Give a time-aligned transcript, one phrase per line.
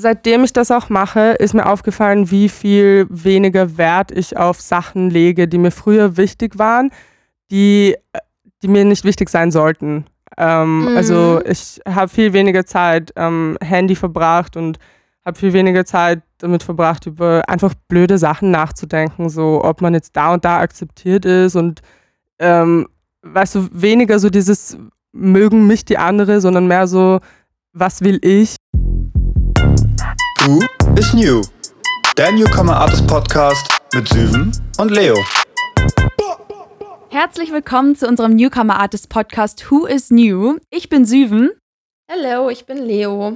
[0.00, 5.10] seitdem ich das auch mache, ist mir aufgefallen, wie viel weniger Wert ich auf Sachen
[5.10, 6.90] lege, die mir früher wichtig waren,
[7.50, 7.96] die,
[8.62, 10.06] die mir nicht wichtig sein sollten.
[10.36, 10.96] Ähm, mhm.
[10.96, 14.78] Also ich habe viel weniger Zeit ähm, Handy verbracht und
[15.24, 20.16] habe viel weniger Zeit damit verbracht, über einfach blöde Sachen nachzudenken, so ob man jetzt
[20.16, 21.82] da und da akzeptiert ist und
[22.38, 22.88] ähm,
[23.22, 24.78] weißt du, weniger so dieses
[25.12, 27.20] mögen mich die andere, sondern mehr so,
[27.72, 28.56] was will ich?
[30.46, 30.58] Who
[30.98, 31.42] is New?
[32.16, 35.14] Der Newcomer Artist Podcast mit Süven und Leo.
[37.10, 40.56] Herzlich willkommen zu unserem Newcomer Artist Podcast Who is New?
[40.70, 41.50] Ich bin Süven.
[42.10, 43.34] Hallo, ich bin Leo.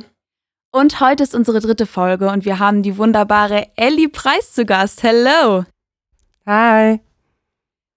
[0.72, 5.02] Und heute ist unsere dritte Folge und wir haben die wunderbare Ellie Preis zu Gast.
[5.02, 5.66] Hello.
[6.46, 7.00] Hi.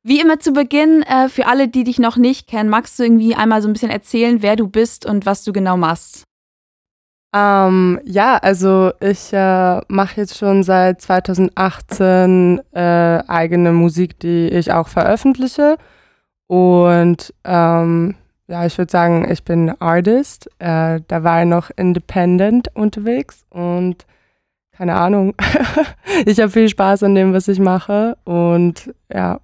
[0.04, 3.36] Wie immer zu Beginn, äh, für alle, die dich noch nicht kennen, magst du irgendwie
[3.36, 6.27] einmal so ein bisschen erzählen, wer du bist und was du genau machst?
[7.38, 12.80] Ähm, ja, also ich äh, mache jetzt schon seit 2018 äh,
[13.28, 15.78] eigene Musik, die ich auch veröffentliche.
[16.48, 18.16] Und ähm,
[18.48, 20.50] ja, ich würde sagen, ich bin Artist.
[20.60, 24.06] Äh, da war ich noch independent unterwegs und
[24.72, 25.36] keine Ahnung.
[26.26, 28.18] ich habe viel Spaß an dem, was ich mache.
[28.24, 29.40] Und ja.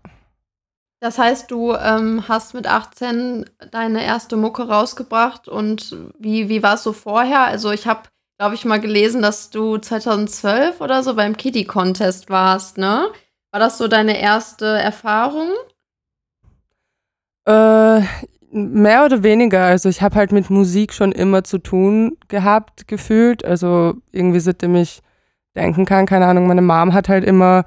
[1.03, 6.75] Das heißt, du ähm, hast mit 18 deine erste Mucke rausgebracht und wie, wie war
[6.75, 7.41] es so vorher?
[7.41, 8.03] Also ich habe,
[8.37, 13.09] glaube ich, mal gelesen, dass du 2012 oder so beim Kitty Contest warst, ne?
[13.51, 15.49] War das so deine erste Erfahrung?
[17.45, 18.03] Äh,
[18.51, 19.65] mehr oder weniger.
[19.65, 23.43] Also ich habe halt mit Musik schon immer zu tun gehabt, gefühlt.
[23.43, 25.01] Also irgendwie seitdem ich
[25.53, 27.65] denken kann, keine Ahnung, meine Mom hat halt immer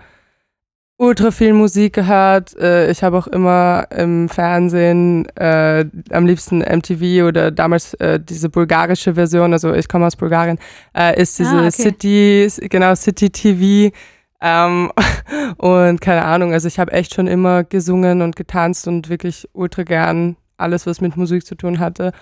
[0.98, 2.56] ultra viel Musik gehört.
[2.58, 8.48] Äh, ich habe auch immer im Fernsehen äh, am liebsten MTV oder damals äh, diese
[8.48, 10.58] bulgarische Version, also ich komme aus Bulgarien,
[10.96, 11.70] äh, ist diese ah, okay.
[11.70, 13.94] City, genau, City TV.
[14.40, 14.90] Ähm,
[15.58, 19.82] und keine Ahnung, also ich habe echt schon immer gesungen und getanzt und wirklich ultra
[19.82, 22.12] gern alles, was mit Musik zu tun hatte,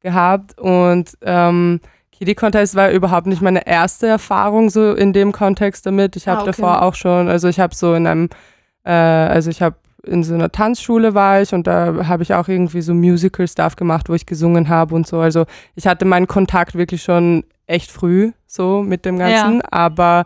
[0.00, 0.58] gehabt.
[0.58, 1.80] Und ähm,
[2.16, 6.14] Kiddie Contest war überhaupt nicht meine erste Erfahrung so in dem Kontext damit.
[6.14, 6.52] Ich habe ah, okay.
[6.52, 8.28] davor auch schon, also ich habe so in einem,
[8.84, 12.46] äh, also ich habe in so einer Tanzschule war ich und da habe ich auch
[12.46, 15.18] irgendwie so Musical-Stuff gemacht, wo ich gesungen habe und so.
[15.18, 19.56] Also ich hatte meinen Kontakt wirklich schon echt früh so mit dem Ganzen.
[19.56, 19.72] Ja.
[19.72, 20.24] Aber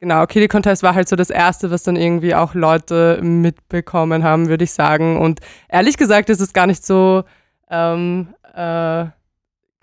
[0.00, 4.48] genau, Kiddie Contest war halt so das Erste, was dann irgendwie auch Leute mitbekommen haben,
[4.48, 5.18] würde ich sagen.
[5.18, 7.24] Und ehrlich gesagt ist es gar nicht so,
[7.68, 9.06] ähm, äh,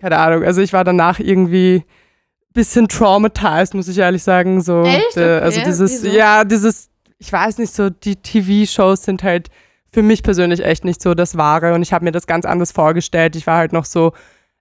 [0.04, 4.60] keine Ahnung, also ich war danach irgendwie ein bisschen traumatized, muss ich ehrlich sagen.
[4.60, 5.16] So, Echt?
[5.16, 5.38] Okay.
[5.38, 6.14] also dieses, Wieso?
[6.14, 9.48] ja, dieses, ich weiß nicht, so die TV-Shows sind halt
[9.90, 12.70] für mich persönlich echt nicht so das Wahre und ich habe mir das ganz anders
[12.70, 13.34] vorgestellt.
[13.34, 14.12] Ich war halt noch so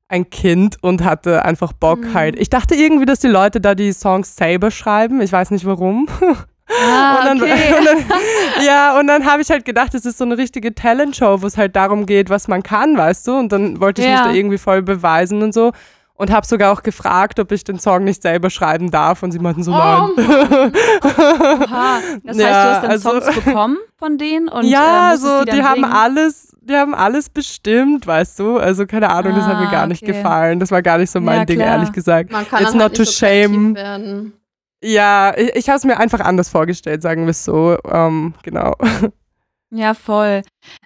[0.07, 2.13] ein Kind und hatte einfach Bock mhm.
[2.13, 2.39] halt.
[2.39, 5.19] Ich dachte irgendwie, dass die Leute da die Songs selber schreiben.
[5.19, 6.07] Ich weiß nicht warum.
[6.69, 7.73] Ah, und dann, okay.
[7.79, 7.97] und dann,
[8.65, 11.57] ja, und dann habe ich halt gedacht, es ist so eine richtige Talentshow, wo es
[11.57, 13.37] halt darum geht, was man kann, weißt du?
[13.37, 14.13] Und dann wollte ich ja.
[14.13, 15.71] mich da irgendwie voll beweisen und so.
[16.15, 19.23] Und habe sogar auch gefragt, ob ich den Song nicht selber schreiben darf.
[19.23, 20.11] Und sie meinten so, oh, nein.
[21.03, 21.99] Oha.
[22.23, 24.47] Das heißt, ja, du hast dann also, Songs bekommen von denen?
[24.47, 28.57] Und, ja, äh, so, die, die haben alles, die haben alles bestimmt, weißt du?
[28.57, 30.13] Also keine Ahnung, ah, das hat mir gar nicht okay.
[30.13, 30.59] gefallen.
[30.59, 32.31] Das war gar nicht so mein ja, Ding, ehrlich gesagt.
[32.31, 33.75] Man kann It's not halt to so shame.
[33.75, 34.33] Werden.
[34.83, 37.77] Ja, ich, ich habe es mir einfach anders vorgestellt, sagen wir es so.
[37.89, 38.75] Ähm, genau.
[39.75, 40.43] Ja, voll.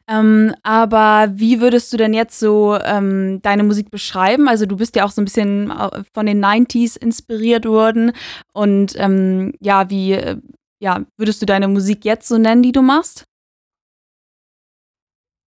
[0.07, 4.47] Ähm, aber wie würdest du denn jetzt so ähm, deine Musik beschreiben?
[4.47, 8.13] Also du bist ja auch so ein bisschen äh, von den 90s inspiriert worden.
[8.53, 10.37] Und ähm, ja, wie äh,
[10.79, 13.25] ja, würdest du deine Musik jetzt so nennen, die du machst?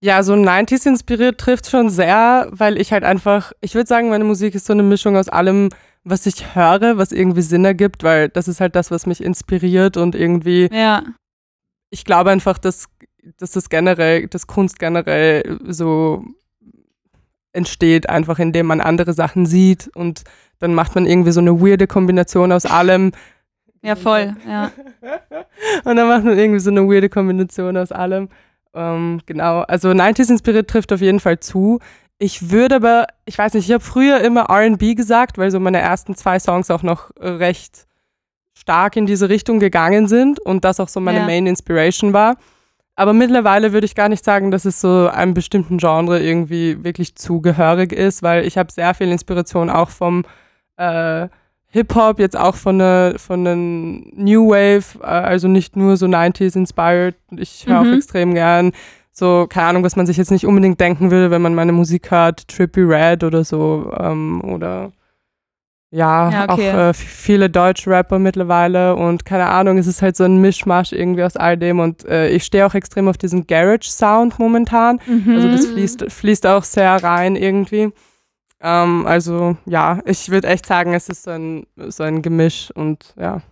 [0.03, 4.25] Ja, so 90s inspiriert trifft schon sehr, weil ich halt einfach, ich würde sagen, meine
[4.25, 5.69] Musik ist so eine Mischung aus allem,
[6.05, 9.99] was ich höre, was irgendwie Sinn ergibt, weil das ist halt das, was mich inspiriert
[9.99, 10.71] und irgendwie.
[10.73, 11.03] Ja.
[11.91, 12.89] Ich glaube einfach, dass,
[13.37, 16.25] dass das generell, dass Kunst generell so
[17.53, 20.23] entsteht, einfach indem man andere Sachen sieht und
[20.61, 23.13] dann macht man irgendwie so eine weirde Kombination aus allem.
[23.83, 24.71] Ja, voll, ja.
[25.85, 28.29] und dann macht man irgendwie so eine weirde Kombination aus allem.
[28.75, 31.81] Ähm, genau, also 90s Inspirit trifft auf jeden Fall zu.
[32.19, 35.81] Ich würde aber, ich weiß nicht, ich habe früher immer RB gesagt, weil so meine
[35.81, 37.87] ersten zwei Songs auch noch recht
[38.55, 41.27] stark in diese Richtung gegangen sind und das auch so meine ja.
[41.27, 42.37] Main Inspiration war.
[42.95, 47.15] Aber mittlerweile würde ich gar nicht sagen, dass es so einem bestimmten Genre irgendwie wirklich
[47.17, 50.25] zugehörig ist, weil ich habe sehr viel Inspiration auch vom
[50.77, 51.29] äh,
[51.71, 56.57] Hip-Hop, jetzt auch von der, von der New Wave, äh, also nicht nur so 90s
[56.57, 57.15] inspired.
[57.37, 57.91] Ich höre mhm.
[57.91, 58.73] auch extrem gern
[59.13, 62.11] so, keine Ahnung, was man sich jetzt nicht unbedingt denken würde, wenn man meine Musik
[62.11, 64.93] hört, Trippy Red oder so, ähm, oder
[65.93, 66.71] ja, Ja, okay.
[66.71, 70.93] auch äh, viele deutsche Rapper mittlerweile und keine Ahnung, es ist halt so ein Mischmasch
[70.93, 75.01] irgendwie aus all dem und äh, ich stehe auch extrem auf diesen Garage-Sound momentan.
[75.07, 75.35] Mhm.
[75.35, 77.93] Also das fließt, fließt auch sehr rein irgendwie.
[78.63, 83.15] Ähm, also ja, ich würde echt sagen, es ist so ein, so ein Gemisch und
[83.19, 83.43] ja.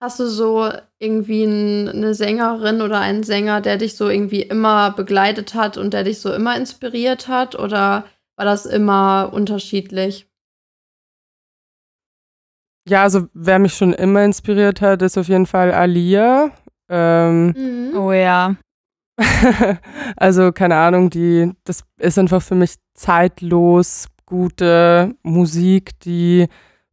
[0.00, 4.90] Hast du so irgendwie n- eine Sängerin oder einen Sänger, der dich so irgendwie immer
[4.92, 7.56] begleitet hat und der dich so immer inspiriert hat?
[7.56, 8.04] Oder
[8.36, 10.28] war das immer unterschiedlich?
[12.88, 16.50] Ja, also wer mich schon immer inspiriert hat, ist auf jeden Fall Alia.
[16.88, 17.96] Ähm, Mhm.
[17.96, 18.56] Oh ja.
[20.16, 26.48] also keine Ahnung, die, das ist einfach für mich zeitlos gute Musik, die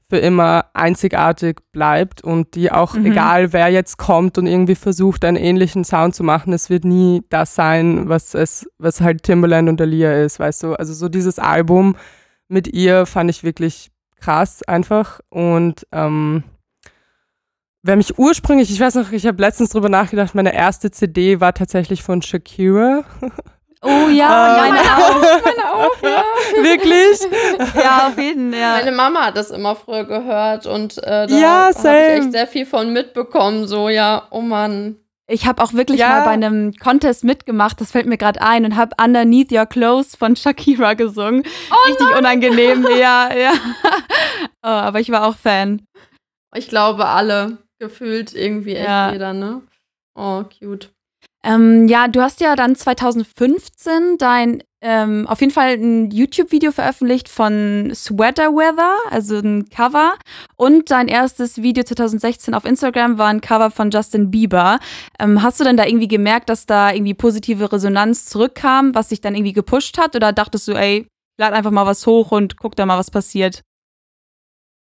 [0.09, 3.05] für immer einzigartig bleibt und die auch, Mhm.
[3.05, 7.21] egal wer jetzt kommt und irgendwie versucht, einen ähnlichen Sound zu machen, es wird nie
[7.29, 10.73] das sein, was es, was halt Timbaland und Alia ist, weißt du?
[10.73, 11.95] Also so dieses Album
[12.47, 16.43] mit ihr fand ich wirklich krass einfach und ähm,
[17.81, 21.53] Wer mich ursprünglich, ich weiß noch, ich habe letztens drüber nachgedacht, meine erste CD war
[21.53, 23.05] tatsächlich von Shakira.
[23.81, 25.21] Oh ja, Ähm, meine auch.
[25.45, 26.23] Meine auch, ja.
[26.63, 27.19] Wirklich?
[27.81, 28.59] Ja, auf jeden Fall.
[28.61, 28.95] Meine Ja.
[28.95, 32.65] Mama hat das immer früher gehört und äh, da Ja, habe ich echt sehr viel
[32.65, 33.67] von mitbekommen.
[33.67, 34.97] So, ja, oh Mann.
[35.31, 36.09] Ich habe auch wirklich Ja.
[36.09, 40.15] mal bei einem Contest mitgemacht, das fällt mir gerade ein, und habe Underneath Your Clothes
[40.15, 41.43] von Shakira gesungen.
[41.87, 43.53] Richtig unangenehm, ja, ja.
[44.63, 45.83] oh, aber ich war auch Fan.
[46.55, 49.11] Ich glaube, alle gefühlt irgendwie echt Ja.
[49.11, 49.61] jeder, ne?
[50.15, 50.89] Oh, cute.
[51.43, 57.27] Ähm, ja, du hast ja dann 2015 dein ähm, auf jeden Fall ein YouTube-Video veröffentlicht
[57.27, 60.13] von Sweater Weather, also ein Cover.
[60.55, 64.79] Und dein erstes Video 2016 auf Instagram war ein Cover von Justin Bieber.
[65.19, 69.19] Ähm, hast du denn da irgendwie gemerkt, dass da irgendwie positive Resonanz zurückkam, was sich
[69.19, 70.15] dann irgendwie gepusht hat?
[70.15, 71.07] Oder dachtest du, ey,
[71.37, 73.61] lad einfach mal was hoch und guck da mal, was passiert?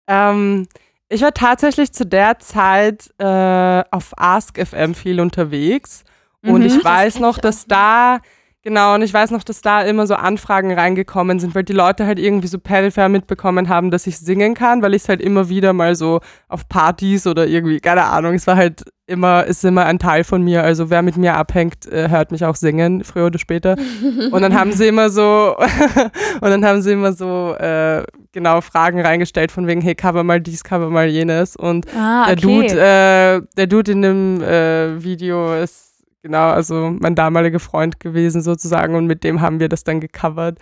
[0.08, 0.66] Ähm,
[1.10, 6.04] ich war tatsächlich zu der Zeit äh, auf AskFM viel unterwegs
[6.44, 6.66] und Mhm.
[6.66, 8.18] ich Das weiß kenn noch, dass da
[8.62, 12.06] genau und ich weiß noch, dass da immer so Anfragen reingekommen sind, weil die Leute
[12.06, 15.50] halt irgendwie so peripher mitbekommen haben, dass ich singen kann, weil ich es halt immer
[15.50, 19.84] wieder mal so auf Partys oder irgendwie keine Ahnung, es war halt immer ist immer
[19.84, 23.26] ein Teil von mir, also wer mit mir abhängt, äh, hört mich auch singen früher
[23.26, 23.76] oder später.
[24.30, 25.54] Und dann haben sie immer so,
[26.40, 28.02] und dann haben sie immer so, äh,
[28.32, 31.54] genau, Fragen reingestellt von wegen, hey, cover mal dies, cover mal jenes.
[31.54, 35.93] Und Ah, der Dude, äh, der Dude in dem äh, Video ist,
[36.24, 40.58] genau, also mein damaliger Freund gewesen sozusagen und mit dem haben wir das dann gecovert.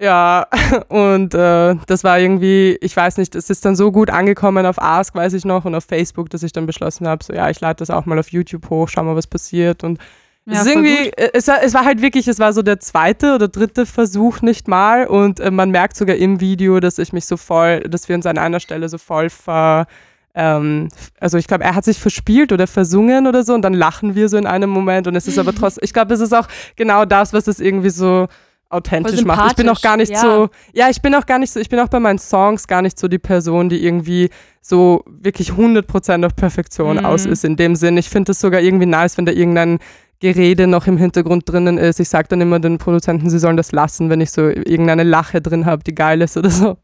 [0.00, 0.46] Ja,
[0.88, 4.80] und äh, das war irgendwie, ich weiß nicht, es ist dann so gut angekommen auf
[4.80, 7.60] Ask, weiß ich noch, und auf Facebook, dass ich dann beschlossen habe, so ja, ich
[7.60, 9.84] lade das auch mal auf YouTube hoch, schau mal, was passiert.
[9.84, 9.98] Und
[10.44, 13.34] Ja, es irgendwie, äh, es war, es war halt wirklich, es war so der zweite
[13.36, 15.06] oder dritte Versuch nicht mal.
[15.06, 18.26] Und äh, man merkt sogar im Video, dass ich mich so voll, dass wir uns
[18.26, 19.86] an einer Stelle so voll ver.
[20.34, 20.88] Ähm,
[21.20, 24.28] also ich glaube, er hat sich verspielt oder versungen oder so und dann lachen wir
[24.28, 26.46] so in einem Moment und es ist aber trotzdem, ich glaube, das ist auch
[26.76, 28.28] genau das, was es irgendwie so
[28.70, 29.50] authentisch macht.
[29.50, 31.68] Ich bin auch gar nicht sympathisch, so, ja, ich bin auch gar nicht so, ich
[31.70, 34.28] bin auch bei meinen Songs gar nicht so die Person, die irgendwie
[34.60, 37.04] so wirklich 100% auf Perfektion Mhm.
[37.06, 37.96] aus ist in dem Sinn.
[37.96, 39.78] Ich finde es sogar irgendwie nice, wenn da irgendein
[40.20, 42.00] Gerede noch im Hintergrund drinnen ist.
[42.00, 45.40] Ich sage dann immer den Produzenten, sie sollen das lassen, wenn ich so irgendeine Lache
[45.40, 46.76] drin habe, die geil ist oder so.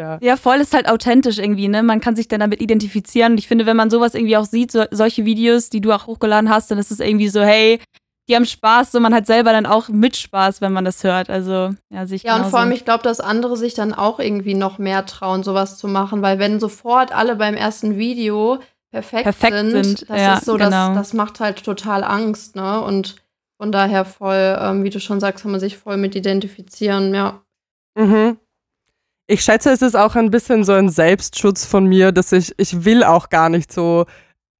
[0.00, 0.18] Ja.
[0.22, 1.82] Ja, voll ist halt authentisch irgendwie, ne?
[1.82, 3.32] Man kann sich dann damit identifizieren.
[3.32, 6.06] Und ich finde, wenn man sowas irgendwie auch sieht, so, solche Videos, die du auch
[6.06, 7.78] hochgeladen hast, dann ist es irgendwie so, hey,
[8.26, 11.28] die haben Spaß, so man hat selber dann auch mit Spaß, wenn man das hört.
[11.28, 14.54] Also, ja, sich Ja, und vor allem, ich glaube, dass andere sich dann auch irgendwie
[14.54, 18.58] noch mehr trauen, sowas zu machen, weil wenn sofort alle beim ersten Video
[18.90, 20.70] perfekt, Perfekt sind, sind, das ja, ist so, genau.
[20.70, 22.80] das, das macht halt total Angst, ne?
[22.80, 23.16] Und
[23.60, 27.42] von daher voll, ähm, wie du schon sagst, kann man sich voll mit identifizieren, ja.
[27.98, 28.38] Mhm.
[29.32, 32.84] Ich schätze, es ist auch ein bisschen so ein Selbstschutz von mir, dass ich, ich
[32.84, 34.06] will auch gar nicht so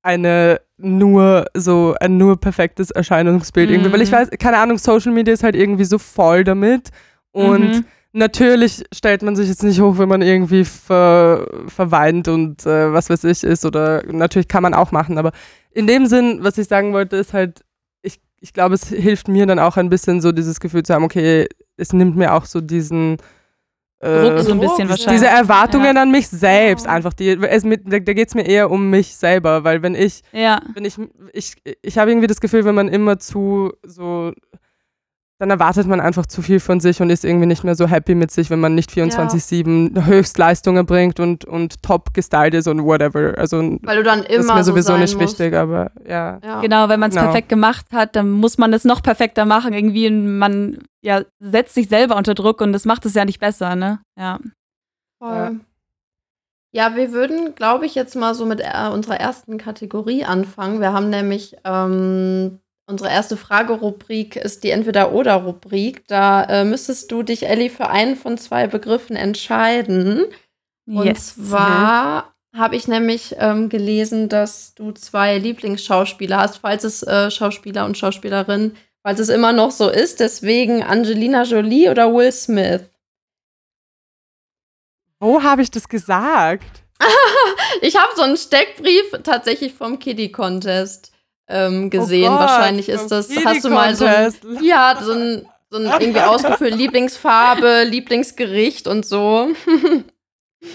[0.02, 3.92] eine nur so ein nur perfektes Erscheinungsbild irgendwie, Mhm.
[3.94, 6.90] weil ich weiß, keine Ahnung, Social Media ist halt irgendwie so voll damit
[7.32, 7.84] und Mhm.
[8.12, 13.10] natürlich stellt man sich jetzt nicht hoch, wenn man irgendwie ver, verweint und äh, was
[13.10, 15.32] weiß ich ist oder natürlich kann man auch machen, aber
[15.72, 17.62] in dem Sinn, was ich sagen wollte, ist halt,
[18.02, 21.04] ich, ich glaube, es hilft mir dann auch ein bisschen so dieses Gefühl zu haben,
[21.04, 23.16] okay, es nimmt mir auch so diesen
[24.02, 25.20] Druck so ein bisschen Druck, wahrscheinlich.
[25.20, 26.92] diese Erwartungen an mich selbst Ja.
[26.92, 27.12] einfach.
[27.12, 30.22] Die, es mit, da da geht es mir eher um mich selber, weil wenn ich,
[30.32, 30.60] Ja.
[30.74, 30.96] wenn ich,
[31.32, 34.32] ich, ich habe irgendwie das Gefühl, wenn man immer zu so,
[35.40, 38.14] dann erwartet man einfach zu viel von sich und ist irgendwie nicht mehr so happy
[38.14, 43.32] mit sich, wenn man nicht 24-7 Höchstleistungen bringt und, und top gestylt ist und whatever.
[43.38, 45.38] Also Weil du dann das ist immer mir so sowieso nicht musst.
[45.38, 46.38] wichtig, aber ja.
[46.44, 46.60] Ja.
[46.60, 47.28] Genau, wenn man es Genau.
[47.28, 49.72] perfekt gemacht hat, dann muss man es noch perfekter machen.
[49.72, 53.74] Irgendwie man ja, setzt sich selber unter Druck und das macht es ja nicht besser,
[53.76, 54.00] ne?
[54.18, 54.40] Ja.
[55.18, 55.60] Voll.
[56.72, 60.80] Ja, wir würden, glaube ich, jetzt mal so mit äh, unserer ersten Kategorie anfangen.
[60.82, 66.06] Wir haben nämlich ähm, unsere erste Fragerubrik ist die Entweder-Oder-Rubrik.
[66.08, 70.24] Da äh, müsstest du dich, Ellie, für einen von zwei Begriffen entscheiden.
[70.86, 71.36] Und Yes.
[71.36, 77.84] zwar habe ich nämlich ähm, gelesen, dass du zwei Lieblingsschauspieler hast, falls es äh, Schauspieler
[77.86, 80.18] und Schauspielerinnen, falls es immer noch so ist.
[80.20, 82.82] Deswegen Angelina Jolie oder Will Smith.
[85.20, 86.64] Wo habe ich das gesagt?
[87.82, 91.09] Ich habe so einen Steckbrief tatsächlich vom Kiddie Contest
[91.50, 92.28] ähm, gesehen.
[92.28, 93.28] Oh Gott, Wahrscheinlich ist das.
[93.44, 99.04] Hast du mal so ein, ja so ein, so ein irgendwie ausgefüllt Lieblingsfarbe, Lieblingsgericht und
[99.04, 99.48] so.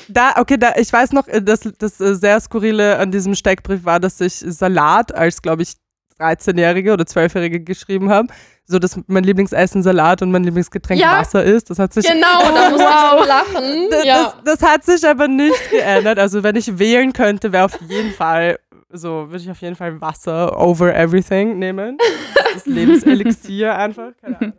[0.08, 3.86] Da, okay, da, ich weiß noch, äh, das, das äh, sehr skurrile an diesem Steckbrief
[3.86, 5.74] war, dass ich Salat als, glaube ich,
[6.20, 8.30] 13-Jährige oder 12-Jährige geschrieben habe.
[8.68, 11.20] So, dass mein Lieblingsessen Salat und mein Lieblingsgetränk Ja.
[11.20, 11.70] Wasser ist.
[11.70, 13.88] Das hat sich Genau, da musste ich so lachen.
[13.92, 14.34] Das, ja.
[14.44, 16.18] das, das hat sich aber nicht geändert.
[16.18, 18.58] Also wenn ich wählen könnte, wäre auf jeden Fall,
[18.98, 21.98] so würde ich auf jeden Fall Wasser over everything nehmen.
[22.36, 24.12] Das ist Lebenselixier einfach.
[24.22, 24.54] Keine Ahnung.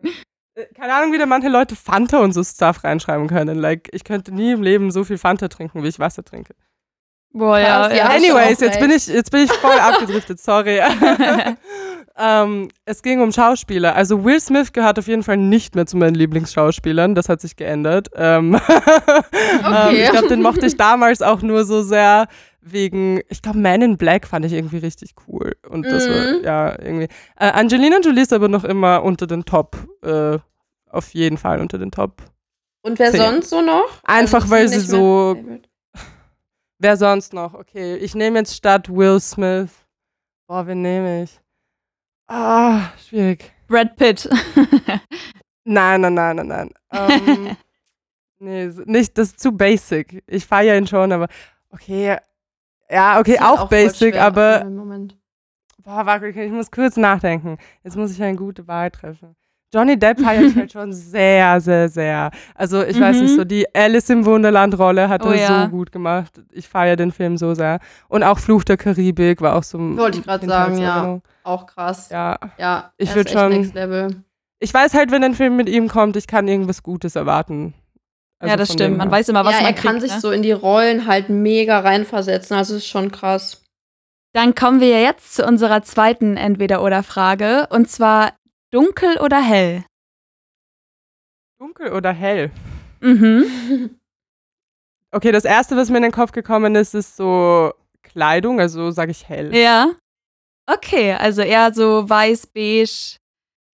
[0.54, 3.58] Äh, Keine Ahnung, wie da manche Leute Fanta und so Stuff reinschreiben können.
[3.58, 6.54] Like, ich könnte nie im Leben so viel Fanta trinken, wie ich Wasser trinke.
[7.32, 7.92] Boah, ja.
[7.92, 8.06] Ja.
[8.06, 10.80] Anyways, jetzt bin, ich, jetzt bin ich voll abgedriftet, sorry.
[12.18, 13.94] ähm, es ging um Schauspieler.
[13.94, 17.14] Also Will Smith gehört auf jeden Fall nicht mehr zu meinen Lieblingsschauspielern.
[17.14, 18.08] Das hat sich geändert.
[18.14, 22.26] Ähm, ähm, ich glaube, den mochte ich damals auch nur so sehr
[22.68, 25.56] wegen, ich glaube, Man in Black fand ich irgendwie richtig cool.
[25.68, 26.44] Und das war, Mhm.
[26.44, 27.08] ja, irgendwie.
[27.38, 30.38] Äh, Angelina Jolie ist aber noch immer unter den Top, äh,
[30.90, 32.22] auf jeden Fall unter den Top.
[32.82, 33.20] Und wer Zehn.
[33.20, 34.02] sonst so noch?
[34.04, 35.36] Einfach, Also, weil sie so-.
[36.78, 37.54] Wer sonst noch?
[37.54, 39.70] Okay, ich nehme jetzt statt Will Smith.
[40.46, 41.40] Boah, wen nehme ich?
[42.28, 43.50] Ah, schwierig.
[43.66, 44.28] Brad Pitt.
[45.64, 46.70] Nein, nein, nein, nein, nein.
[46.92, 47.56] Ähm,
[48.38, 50.22] nee, nicht, das ist zu basic.
[50.28, 51.26] Ich feiere ihn schon, aber
[51.70, 52.18] okay.
[52.90, 55.16] Ja, okay, halt auch, voll basic, aber Moment.
[55.82, 57.58] boah, warte, ich muss kurz nachdenken.
[57.82, 59.34] Jetzt muss ich eine gute Wahl treffen.
[59.74, 62.30] Johnny Depp feiere ich halt schon sehr, sehr, sehr.
[62.54, 63.36] Also ich weiß nicht, Mhm.
[63.36, 65.64] so die Alice im Wunderland-Rolle hat Oh er ja.
[65.64, 66.40] so gut gemacht.
[66.52, 67.80] Ich feiere den Film so sehr.
[68.08, 71.18] Und auch Fluch der Karibik war auch so ein Wollte ich grad sagen, ja.
[71.42, 72.08] Auch krass.
[72.10, 74.22] Ja, Ja, Ich ist würd echt schon-
[74.60, 77.74] ich weiß halt, wenn ein Film mit ihm kommt, ich kann irgendwas Gutes erwarten.
[78.38, 78.80] Also ja, das stimmt.
[78.80, 79.86] dem Man weiß immer, was ja, man er kriegt.
[79.86, 80.20] kann sich ne?
[80.20, 82.56] so in die Rollen halt mega reinversetzen.
[82.56, 83.62] Also ist schon krass.
[84.34, 87.68] Dann kommen wir jetzt zu unserer zweiten Entweder-Oder-Frage.
[87.70, 88.34] Und zwar
[88.70, 89.84] dunkel oder hell?
[91.58, 92.50] Dunkel oder hell?
[93.00, 93.98] Mhm.
[95.12, 99.12] Okay, das erste, was mir in den Kopf gekommen ist, ist so Kleidung, also sage
[99.12, 99.54] ich hell.
[99.54, 99.92] Ja.
[100.66, 103.16] Okay, also eher so weiß, beige,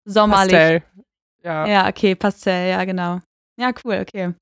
[0.05, 0.53] sommerlich.
[0.53, 0.83] Pastell.
[1.43, 1.65] Ja.
[1.65, 3.19] Ja, okay, Pastell, ja, genau.
[3.59, 4.33] Ja, cool, okay.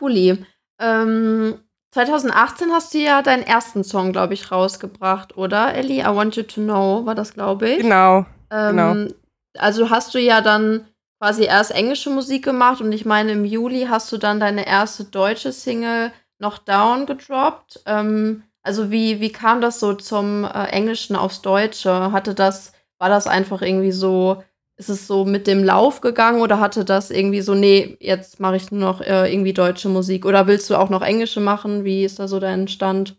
[0.00, 0.44] Cooli.
[0.80, 1.60] Ähm,
[1.92, 5.74] 2018 hast du ja deinen ersten Song, glaube ich, rausgebracht, oder?
[5.74, 7.82] Ellie, I Want You to Know war das, glaube ich.
[7.82, 8.24] Genau.
[8.50, 9.14] Ähm, genau.
[9.58, 10.86] Also hast du ja dann
[11.20, 15.04] quasi erst englische Musik gemacht und ich meine, im Juli hast du dann deine erste
[15.04, 17.80] deutsche Single noch Down gedroppt.
[17.86, 22.12] Ähm, also wie, wie kam das so zum äh, Englischen aufs Deutsche?
[22.12, 24.42] Hatte das, war das einfach irgendwie so,
[24.80, 28.56] ist es so mit dem Lauf gegangen oder hatte das irgendwie so, nee, jetzt mache
[28.56, 30.24] ich nur noch äh, irgendwie deutsche Musik?
[30.24, 31.84] Oder willst du auch noch englische machen?
[31.84, 33.16] Wie ist da so dein Stand?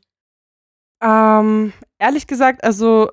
[1.03, 3.11] Ähm, ehrlich gesagt, also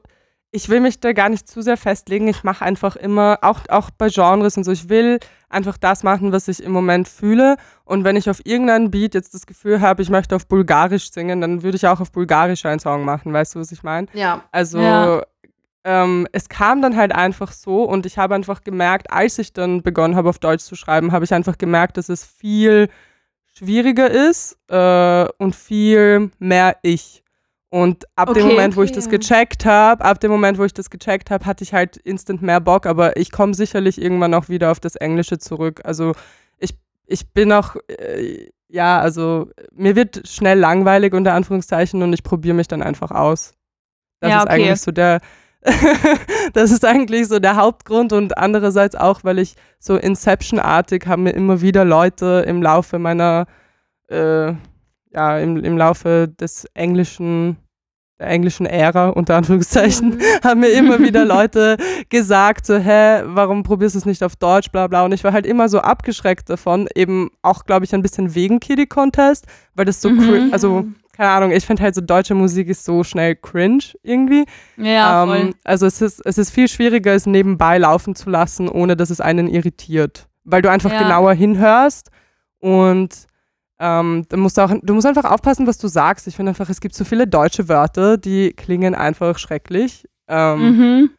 [0.50, 2.26] ich will mich da gar nicht zu sehr festlegen.
[2.26, 6.32] Ich mache einfach immer, auch, auch bei Genres und so, ich will einfach das machen,
[6.32, 7.56] was ich im Moment fühle.
[7.84, 11.42] Und wenn ich auf irgendeinen Beat jetzt das Gefühl habe, ich möchte auf Bulgarisch singen,
[11.42, 13.30] dann würde ich auch auf Bulgarisch einen Song machen.
[13.30, 14.06] Weißt du, was ich meine?
[14.14, 14.44] Ja.
[14.52, 15.22] Also Ja.
[15.88, 19.82] Ähm, es kam dann halt einfach so und ich habe einfach gemerkt, als ich dann
[19.82, 22.90] begonnen habe, auf Deutsch zu schreiben, habe ich einfach gemerkt, dass es viel
[23.54, 27.22] schwieriger ist äh, und viel mehr ich.
[27.70, 28.50] Und ab dem Okay.
[28.50, 31.64] Moment, wo ich das gecheckt habe, ab dem Moment, wo ich das gecheckt habe, hatte
[31.64, 35.38] ich halt instant mehr Bock, aber ich komme sicherlich irgendwann auch wieder auf das Englische
[35.38, 35.80] zurück.
[35.84, 36.12] Also
[36.58, 36.76] ich,
[37.06, 42.54] ich bin auch, äh, ja, also mir wird schnell langweilig unter Anführungszeichen und ich probiere
[42.56, 43.54] mich dann einfach aus.
[44.20, 44.52] Das Ja, ist okay.
[44.54, 45.20] eigentlich so der,
[46.54, 51.32] das ist eigentlich so der Hauptgrund und andererseits auch, weil ich so Inception-artig haben mir
[51.32, 53.46] immer wieder Leute im Laufe meiner,
[54.10, 54.52] äh,
[55.12, 57.56] ja, im, im Laufe des englischen,
[58.20, 60.20] der englischen Ära, unter Anführungszeichen, Mhm.
[60.44, 61.76] haben mir immer wieder Leute
[62.08, 65.04] gesagt, so, hä, warum probierst du es nicht auf Deutsch, bla bla.
[65.04, 68.60] Und ich war halt immer so abgeschreckt davon, eben auch, glaube ich, ein bisschen wegen
[68.60, 70.48] Kiddie Contest, weil das so, Mhm.
[70.52, 70.84] also,
[71.18, 74.46] keine Ahnung, ich finde halt so deutsche Musik ist so schnell cringe irgendwie.
[74.76, 75.36] Ja, voll.
[75.36, 79.10] Ähm, also es ist, es ist viel schwieriger, es nebenbei laufen zu lassen, ohne dass
[79.10, 80.28] es einen irritiert.
[80.44, 80.98] Weil du einfach Ja.
[80.98, 82.10] genauer hinhörst
[82.60, 83.26] und
[83.80, 86.26] Ähm, da musst du, auch, du musst einfach aufpassen, was du sagst.
[86.26, 90.04] Ich finde einfach, es gibt so viele deutsche Wörter, die klingen einfach schrecklich.
[90.26, 91.10] Ähm, Mhm.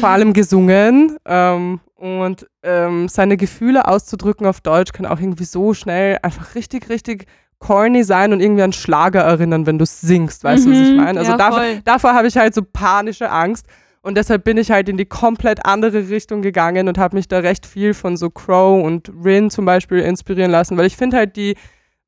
[0.00, 1.18] Vor allem gesungen.
[1.26, 6.88] Ähm, und ähm, seine Gefühle auszudrücken auf Deutsch kann auch irgendwie so schnell einfach richtig,
[6.88, 7.26] richtig
[7.58, 10.44] corny sein und irgendwie an Schlager erinnern, wenn du singst.
[10.44, 10.96] Weißt du, was ich Mhm.
[10.96, 11.18] meine?
[11.20, 13.66] Also Ja, davor, davor habe ich halt so panische Angst.
[14.00, 17.38] Und deshalb bin ich halt in die komplett andere Richtung gegangen und habe mich da
[17.40, 21.36] recht viel von so Crow und Rin zum Beispiel inspirieren lassen, weil ich finde halt,
[21.36, 21.56] die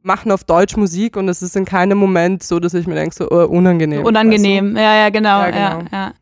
[0.02, 3.14] machen auf Deutsch Musik und es ist in keinem Moment so, dass ich mir denke,
[3.14, 3.99] so oh, unangenehm.
[3.99, 4.09] weißt du?
[4.09, 4.76] Unangenehm.
[4.76, 5.40] Ja, ja, genau.
[5.40, 5.88] Ja, Ja, genau.
[5.92, 6.12] ja.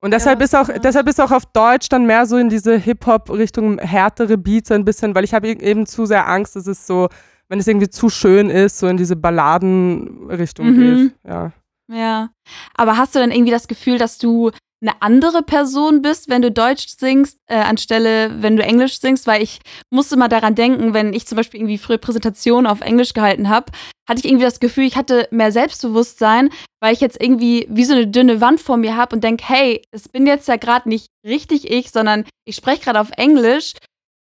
[0.00, 0.78] Und deshalb, Ja, ist auch, ja.
[0.78, 5.14] deshalb ist auch auf Deutsch dann mehr so in diese Hip-Hop-Richtung härtere Beats ein bisschen,
[5.14, 7.08] weil ich habe e- eben zu sehr Angst, dass es so,
[7.48, 10.76] wenn es irgendwie zu schön ist, so in diese Balladen-Richtung Mhm.
[10.76, 11.14] geht.
[11.26, 11.52] Ja.
[11.92, 12.30] Ja.
[12.76, 14.50] Aber hast du dann irgendwie das Gefühl, dass du
[14.82, 19.26] eine andere Person bist, wenn du Deutsch singst, äh, anstelle wenn du Englisch singst?
[19.26, 19.60] Weil ich
[19.90, 23.72] musste mal daran denken, wenn ich zum Beispiel irgendwie früher Präsentationen auf Englisch gehalten habe,
[24.08, 27.94] hatte ich irgendwie das Gefühl, ich hatte mehr Selbstbewusstsein, weil ich jetzt irgendwie wie so
[27.94, 31.08] eine dünne Wand vor mir habe und denke, hey, es bin jetzt ja gerade nicht
[31.26, 33.72] richtig ich, sondern ich spreche gerade auf Englisch.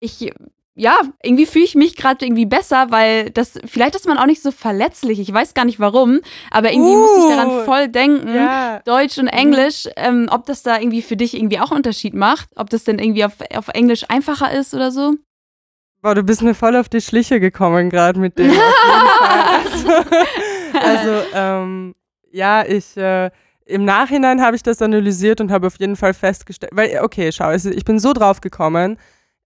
[0.02, 0.32] Ich
[0.80, 4.42] ja, irgendwie fühle ich mich gerade irgendwie besser, weil das, vielleicht ist man auch nicht
[4.42, 5.20] so verletzlich.
[5.20, 6.22] Ich weiß gar nicht warum,
[6.52, 8.34] aber irgendwie muss ich daran Uh, voll denken.
[8.34, 8.80] ja.
[8.86, 12.50] Deutsch und Englisch, ähm, ob das da irgendwie für dich irgendwie auch einen Unterschied macht,
[12.56, 15.16] ob das denn irgendwie auf, auf Englisch einfacher ist oder so.
[16.02, 18.52] Boah, du bist mir voll auf die Schliche gekommen gerade mit dem.
[19.62, 19.90] Also,
[20.82, 21.96] also ähm,
[22.32, 23.30] ja, ich äh,
[23.66, 27.52] im Nachhinein habe ich das analysiert und habe auf jeden Fall festgestellt, weil, okay, schau,
[27.52, 28.98] es- ich bin so drauf gekommen,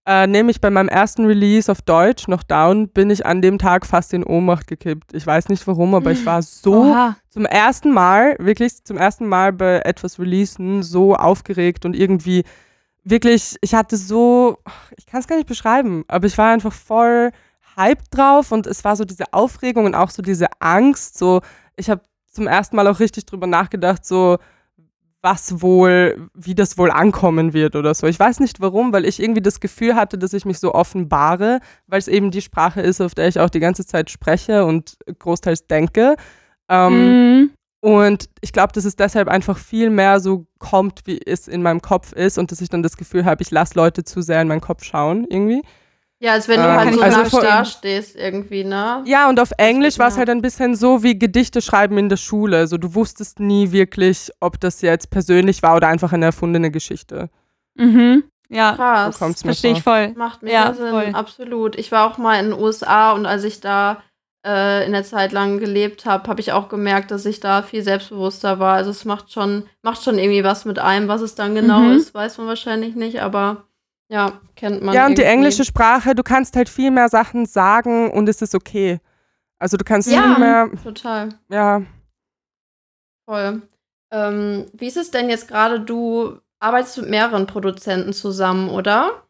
[0.06, 3.86] äh, nämlich bei meinem ersten Release auf Deutsch, noch Down, bin ich an dem Tag
[3.86, 5.14] fast in Ohnmacht gekippt.
[5.14, 7.16] Ich weiß nicht warum, aber ich war so Oha.
[7.30, 12.44] zum ersten Mal, wirklich zum ersten Mal bei etwas releasen, so aufgeregt und irgendwie
[13.02, 14.58] wirklich, ich hatte so,
[14.96, 17.30] ich kann es gar nicht beschreiben, aber ich war einfach voll
[17.76, 21.40] hyped drauf und es war so diese Aufregung und auch so diese Angst, so,
[21.76, 24.38] ich habe zum ersten Mal auch richtig drüber nachgedacht, so,
[25.24, 28.06] was wohl, wie das wohl ankommen wird oder so.
[28.06, 31.60] Ich weiß nicht warum, weil ich irgendwie das Gefühl hatte, dass ich mich so offenbare,
[31.86, 34.98] weil es eben die Sprache ist, auf der ich auch die ganze Zeit spreche und
[35.18, 36.16] großteils denke.
[36.68, 36.92] Ähm,
[37.40, 37.50] Mhm.
[37.80, 41.80] und ich glaube, dass es deshalb einfach viel mehr so kommt, wie es in meinem
[41.80, 44.48] Kopf ist und dass ich dann das Gefühl habe, ich lasse Leute zu sehr in
[44.48, 45.62] meinen Kopf schauen irgendwie.
[46.20, 49.02] Ja, als wenn du Äh, halt so also vor- da stehst irgendwie, ne?
[49.04, 50.18] Ja, und auf Englisch war es ja.
[50.20, 52.56] halt ein bisschen so wie Gedichte schreiben in der Schule.
[52.58, 57.28] Also du wusstest nie wirklich, ob das jetzt persönlich war oder einfach eine erfundene Geschichte.
[57.74, 58.24] Mhm.
[58.48, 59.18] Ja, Krass.
[59.18, 60.12] So verstehe ich voll.
[60.16, 61.10] Macht mega Ja, Sinn, voll.
[61.12, 61.76] absolut.
[61.76, 64.02] Ich war auch mal in den USA und als ich da
[64.46, 67.82] äh, in der Zeit lang gelebt habe, habe ich auch gemerkt, dass ich da viel
[67.82, 68.74] selbstbewusster war.
[68.76, 71.92] Also es macht schon, macht schon irgendwie was mit einem, was es dann genau Mhm.
[71.96, 73.64] ist, weiß man wahrscheinlich nicht, aber
[74.14, 74.94] ja, kennt man.
[74.94, 75.34] ja, und die irgendwie.
[75.38, 79.00] englische Sprache, du kannst halt viel mehr Sachen sagen und es ist okay.
[79.58, 80.22] Also du kannst Ja.
[80.22, 81.28] viel mehr, Total.
[81.50, 81.82] ja,
[83.28, 83.62] Voll.
[84.12, 85.80] Ähm, wie ist es denn jetzt gerade?
[85.80, 89.22] Du arbeitest mit mehreren Produzenten zusammen, oder?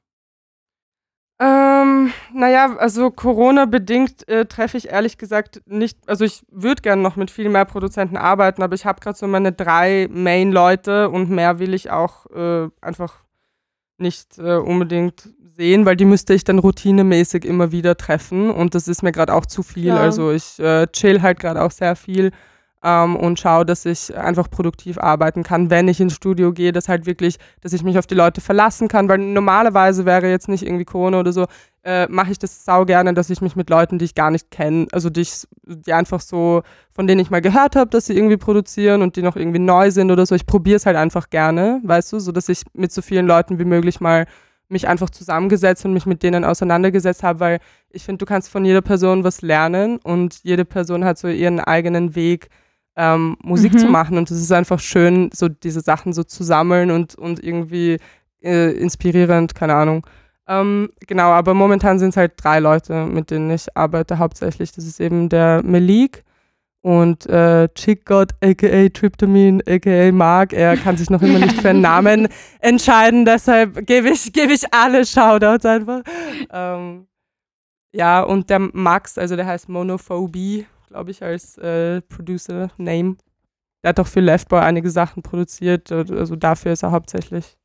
[1.41, 7.17] Ähm, naja, also Corona-bedingt äh, treffe ich ehrlich gesagt nicht, also ich würde gerne noch
[7.17, 11.59] mit viel mehr Produzenten arbeiten, aber ich habe gerade so meine drei Main-Leute und mehr
[11.59, 13.24] will ich auch äh, einfach
[13.99, 18.89] nicht äh, unbedingt sehen, weil die müsste ich dann routinemäßig immer wieder treffen und das
[18.89, 19.85] ist mir gerade auch zu viel.
[19.93, 20.01] Klar.
[20.01, 22.33] Also ich äh, chill halt gerade auch sehr viel
[22.85, 26.89] ähm, und schaue, dass ich einfach produktiv arbeiten kann, wenn ich ins Studio gehe, dass
[26.89, 30.65] halt wirklich, dass ich mich auf die Leute verlassen kann, weil normalerweise wäre jetzt nicht
[30.65, 31.47] irgendwie Corona oder so,
[31.83, 34.51] äh, mache ich das sau gerne, dass ich mich mit Leuten, die ich gar nicht
[34.51, 38.17] kenne, also die, ich, die einfach so, von denen ich mal gehört habe, dass sie
[38.17, 41.31] irgendwie produzieren und die noch irgendwie neu sind oder so, ich probiere es halt einfach
[41.31, 44.27] gerne, weißt du, so dass ich mit so vielen Leuten wie möglich mal
[44.69, 47.59] mich einfach zusammengesetzt und mich mit denen auseinandergesetzt habe, weil
[47.91, 51.61] ich finde, du kannst von jeder Person was lernen und jede Person hat so ihren
[51.61, 52.49] eigenen Weg,
[52.97, 53.79] ähm, Musik Mhm.
[53.79, 57.43] zu machen und es ist einfach schön, so diese Sachen so zu sammeln und, und
[57.43, 57.99] irgendwie
[58.43, 60.07] äh, inspirierend, keine Ahnung.
[60.47, 64.73] Ähm, genau, aber momentan sind es halt drei Leute, mit denen ich arbeite hauptsächlich.
[64.73, 66.23] Das ist eben der Melik
[66.83, 70.53] und äh, Chick God, aka Tryptamin, aka Mark.
[70.53, 72.29] Er kann sich noch immer nicht für einen Namen
[72.61, 76.03] entscheiden, deshalb gebe ich, gebe ich alle Shoutouts einfach.
[76.53, 77.07] Ähm,
[77.93, 83.17] ja, und der Max, also der heißt Monophobie, glaube ich, als äh, Producer-Name.
[83.83, 87.57] Der hat auch für Left Boy einige Sachen produziert, also dafür ist er hauptsächlich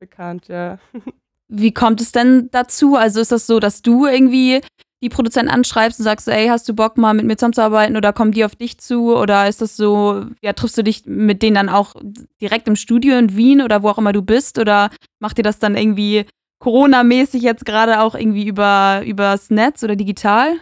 [0.00, 0.78] bekannt, ja.
[1.48, 2.96] Wie kommt es denn dazu?
[2.96, 4.62] Also ist das so, dass du irgendwie
[5.02, 8.32] die Produzenten anschreibst und sagst, ey, hast du Bock mal mit mir zusammenzuarbeiten oder kommen
[8.32, 9.14] die auf dich zu?
[9.14, 11.94] Oder ist das so, ja, triffst du dich mit denen dann auch
[12.40, 14.58] direkt im Studio in Wien oder wo auch immer du bist?
[14.58, 14.88] Oder
[15.20, 16.24] macht ihr das dann irgendwie
[16.58, 20.58] Corona-mäßig jetzt gerade auch irgendwie über übers Netz oder digital?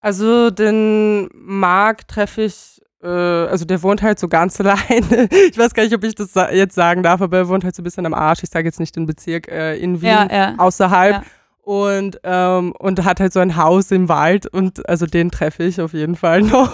[0.00, 5.28] Also den Marc treffe ich, äh, also der wohnt halt so ganz alleine.
[5.50, 7.74] Ich weiß gar nicht, ob ich das sa jetzt sagen darf, aber er wohnt halt
[7.74, 8.42] so ein bisschen am Arsch.
[8.42, 10.54] Ich sage jetzt nicht den Bezirk äh, in Wien, Ja, ja.
[10.56, 11.12] außerhalb.
[11.16, 11.22] Ja.
[11.60, 15.82] Und, ähm, und hat halt so ein Haus im Wald und also den treffe ich
[15.82, 16.72] auf jeden Fall noch.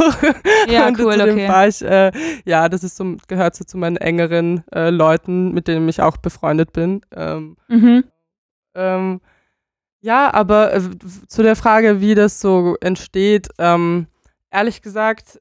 [0.69, 1.69] Ja, und cool, zu dem okay.
[1.69, 2.13] ich, äh,
[2.45, 6.17] ja, das ist so, gehört so zu meinen engeren äh, Leuten, mit denen ich auch
[6.19, 7.01] befreundet bin.
[7.13, 8.05] Ähm, Mhm.
[8.77, 9.21] ähm,
[10.05, 10.83] ja, aber äh,
[11.29, 14.07] zu der Frage, wie das so entsteht, ähm,
[14.51, 15.41] ehrlich gesagt,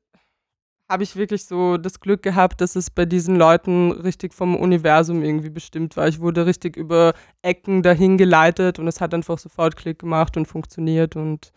[0.89, 5.21] habe ich wirklich so das Glück gehabt, dass es bei diesen Leuten richtig vom Universum
[5.21, 6.07] irgendwie bestimmt war.
[6.07, 10.45] Ich wurde richtig über Ecken dahin geleitet und es hat einfach sofort Klick gemacht und
[10.45, 11.51] funktioniert und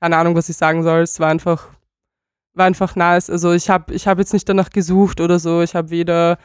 [0.00, 1.00] keine Ahnung, was ich sagen soll.
[1.00, 1.70] Es war einfach,
[2.54, 3.30] war einfach nice.
[3.30, 5.60] Also ich habe ich hab jetzt nicht danach gesucht oder so.
[5.62, 6.38] Ich habe weder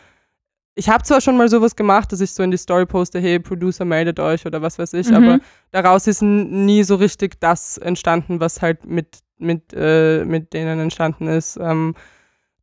[0.80, 3.40] ich habe zwar schon mal sowas gemacht, dass ich so in die Story poste, hey,
[3.40, 5.16] Producer meldet euch oder was weiß ich, Mhm.
[5.16, 5.40] aber
[5.72, 11.28] daraus ist nie so richtig das entstanden, was halt mit, mit, äh, mit denen entstanden
[11.28, 11.96] ist, ähm,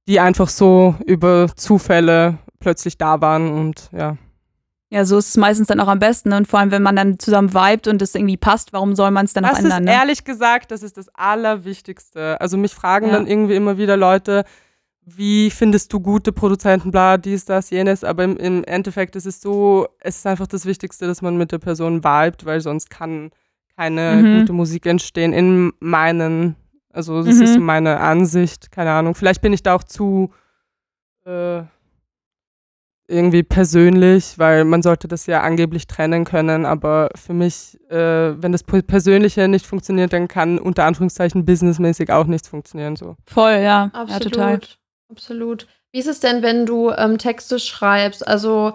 [0.09, 4.17] die einfach so über Zufälle plötzlich da waren und ja.
[4.89, 6.29] Ja, so ist es meistens dann auch am besten.
[6.29, 6.37] ne?
[6.37, 9.27] Und vor allem, wenn man dann zusammen vibet und es irgendwie passt, warum soll man
[9.27, 9.83] es dann noch Das ändern?
[9.83, 9.93] ist Ne?
[9.93, 12.41] ehrlich gesagt, das ist das Allerwichtigste.
[12.41, 13.13] Also mich fragen Ja.
[13.15, 14.45] dann irgendwie immer wieder Leute,
[15.09, 19.41] wie findest du gute Produzenten, bla, dies, das, jenes, aber im, im Endeffekt ist es
[19.41, 23.31] so, es ist einfach das Wichtigste, dass man mit der Person vibet, weil sonst kann
[23.77, 24.41] keine Mhm.
[24.41, 26.57] gute Musik entstehen in meinen,
[26.93, 27.43] also das Mhm.
[27.43, 29.15] ist so meine Ansicht, keine Ahnung.
[29.15, 30.31] Vielleicht bin ich da auch zu
[31.25, 31.63] äh,
[33.09, 38.51] irgendwie persönlich, weil man sollte das ja angeblich trennen können, aber für mich, äh, wenn
[38.53, 42.97] das Persönliche nicht funktioniert, dann kann unter Anführungszeichen businessmäßig auch nichts funktionieren.
[42.97, 43.15] So.
[43.25, 43.91] Voll, ja.
[43.93, 44.11] Absolut.
[44.11, 44.61] Ja, total.
[45.11, 45.67] Absolut.
[45.93, 48.27] Wie ist es denn, wenn du ähm, Texte schreibst?
[48.27, 48.75] Also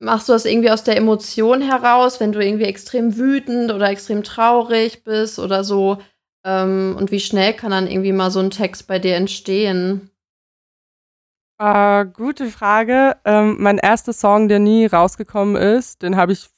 [0.00, 4.22] machst du das irgendwie aus der Emotion heraus, wenn du irgendwie extrem wütend oder extrem
[4.22, 5.98] traurig bist oder so?
[6.44, 10.10] Ähm, und wie schnell kann dann irgendwie mal so ein Text bei dir entstehen?
[11.58, 13.16] Äh, gute Frage.
[13.26, 16.48] Ähm, mein erster Song, der nie rausgekommen ist, den habe ich,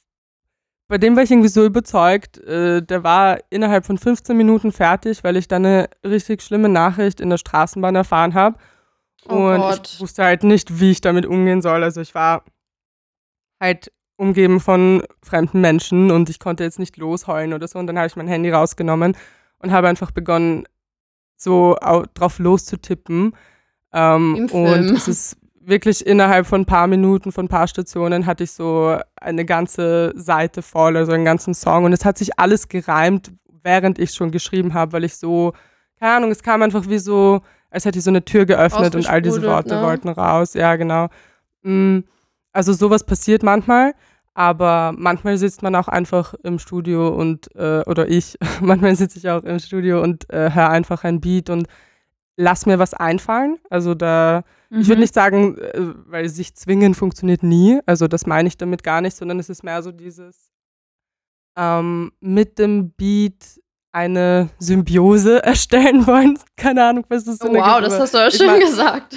[0.87, 5.25] bei dem war ich irgendwie so überzeugt, äh, der war innerhalb von 15 Minuten fertig,
[5.25, 8.57] weil ich dann eine richtig schlimme Nachricht in der Straßenbahn erfahren habe.
[9.29, 9.89] Oh und Gott.
[9.93, 11.83] ich wusste halt nicht, wie ich damit umgehen soll.
[11.83, 12.43] Also ich war
[13.59, 17.79] halt umgeben von fremden Menschen und ich konnte jetzt nicht losheulen oder so.
[17.79, 19.15] Und dann habe ich mein Handy rausgenommen
[19.59, 20.65] und habe einfach begonnen,
[21.35, 23.35] so au- drauf loszutippen.
[23.93, 24.49] Ähm, Im und
[24.83, 24.95] Film.
[24.95, 28.97] es ist wirklich innerhalb von ein paar Minuten, von ein paar Stationen hatte ich so
[29.15, 31.85] eine ganze Seite voll, also einen ganzen Song.
[31.85, 33.31] Und es hat sich alles gereimt,
[33.63, 35.53] während ich schon geschrieben habe, weil ich so,
[35.99, 37.41] keine Ahnung, es kam einfach wie so,
[37.73, 39.81] als hätte ich so eine Tür geöffnet und all diese Worte ne?
[39.81, 40.53] wollten raus.
[40.53, 41.09] Ja, genau.
[41.63, 41.99] Mm,
[42.53, 43.93] Also sowas passiert manchmal,
[44.35, 49.29] aber manchmal sitzt man auch einfach im Studio und, äh, oder ich, manchmal sitze ich
[49.29, 51.67] auch im Studio und äh, höre einfach ein Beat und
[52.37, 53.57] lass mir was einfallen.
[53.69, 55.01] Also da, ich würde Mhm.
[55.01, 57.79] nicht sagen, äh, weil sich zwingen funktioniert nie.
[57.85, 60.51] Also das meine ich damit gar nicht, sondern es ist mehr so dieses
[61.55, 63.61] ähm, mit dem Beat
[63.93, 66.37] eine Symbiose erstellen wollen.
[66.57, 69.15] Keine Ahnung, was das Oh, Sinn wow, ergibt, das hast du ja schön mein- gesagt.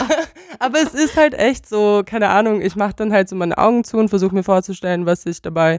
[0.58, 3.84] aber es ist halt echt so, keine Ahnung, ich mache dann halt so meine Augen
[3.84, 5.78] zu und versuche mir vorzustellen, was ich dabei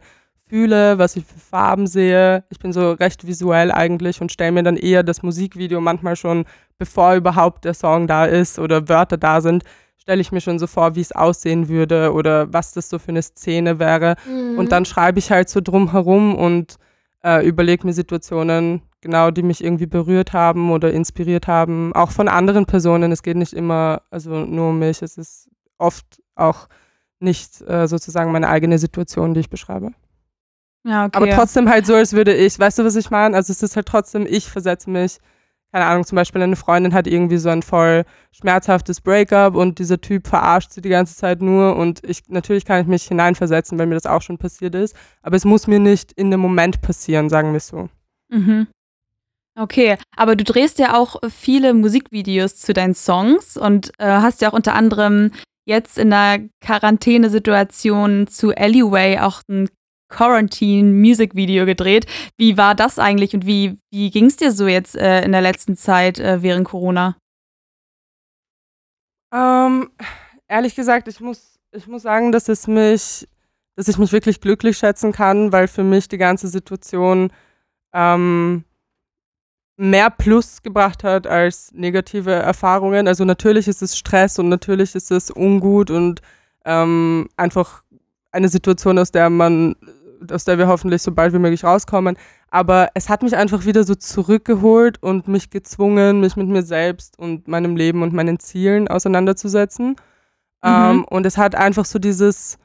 [0.49, 2.45] fühle, was ich für Farben sehe.
[2.49, 6.45] Ich bin so recht visuell eigentlich und stelle mir dann eher das Musikvideo manchmal schon,
[6.77, 9.63] bevor überhaupt der Song da ist oder Wörter da sind,
[9.97, 13.10] stelle ich mir schon so vor, wie es aussehen würde oder was das so für
[13.10, 14.15] eine Szene wäre.
[14.25, 14.57] Mhm.
[14.57, 16.77] Und dann schreibe ich halt so drum herum und
[17.23, 21.93] äh, überlege mir Situationen, genau, die mich irgendwie berührt haben oder inspiriert haben.
[21.93, 23.12] Auch von anderen Personen.
[23.12, 25.01] Es geht nicht immer, also nur um mich.
[25.01, 26.67] Es ist oft auch
[27.19, 29.91] nicht äh, sozusagen meine eigene Situation, die ich beschreibe.
[30.84, 31.17] Ja, okay.
[31.17, 33.36] Aber trotzdem halt so, als würde ich, weißt du, was ich meine?
[33.36, 35.17] Also es ist halt trotzdem, ich versetze mich,
[35.71, 39.99] keine Ahnung, zum Beispiel eine Freundin hat irgendwie so ein voll schmerzhaftes Breakup und dieser
[39.99, 43.88] Typ verarscht sie die ganze Zeit nur und ich, natürlich kann ich mich hineinversetzen, weil
[43.88, 47.30] mir das auch schon passiert ist, aber es muss mir nicht in dem Moment passieren,
[47.30, 47.89] sagen wir so.
[48.30, 48.67] Mhm.
[49.60, 54.49] Okay, aber du drehst ja auch viele Musikvideos zu deinen Songs und äh, hast ja
[54.49, 55.32] auch unter anderem
[55.65, 59.67] jetzt in der Quarantänesituation zu Alleyway auch ein
[60.09, 62.05] Quarantine-Music-Video gedreht.
[62.37, 65.41] Wie war das eigentlich und wie, wie ging es dir so jetzt äh, in der
[65.41, 67.17] letzten Zeit äh, während Corona?
[69.33, 69.89] Ähm,
[70.47, 73.27] ehrlich gesagt, ich muss, ich muss sagen, dass es mich,
[73.75, 77.31] dass ich mich wirklich glücklich schätzen kann, weil für mich die ganze Situation
[77.93, 78.63] ähm,
[79.77, 83.07] mehr Plus gebracht hat als negative Erfahrungen.
[83.07, 86.21] Also natürlich ist es Stress und natürlich ist es ungut und
[86.65, 87.83] ähm, einfach
[88.31, 89.75] eine Situation, aus der man
[90.32, 92.17] aus der wir hoffentlich so bald wie möglich rauskommen.
[92.49, 97.19] Aber es hat mich einfach wieder so zurückgeholt und mich gezwungen, mich mit mir selbst
[97.19, 99.89] und meinem Leben und meinen Zielen auseinanderzusetzen.
[99.89, 99.95] Mhm.
[100.63, 102.58] Ähm, und es hat einfach so dieses,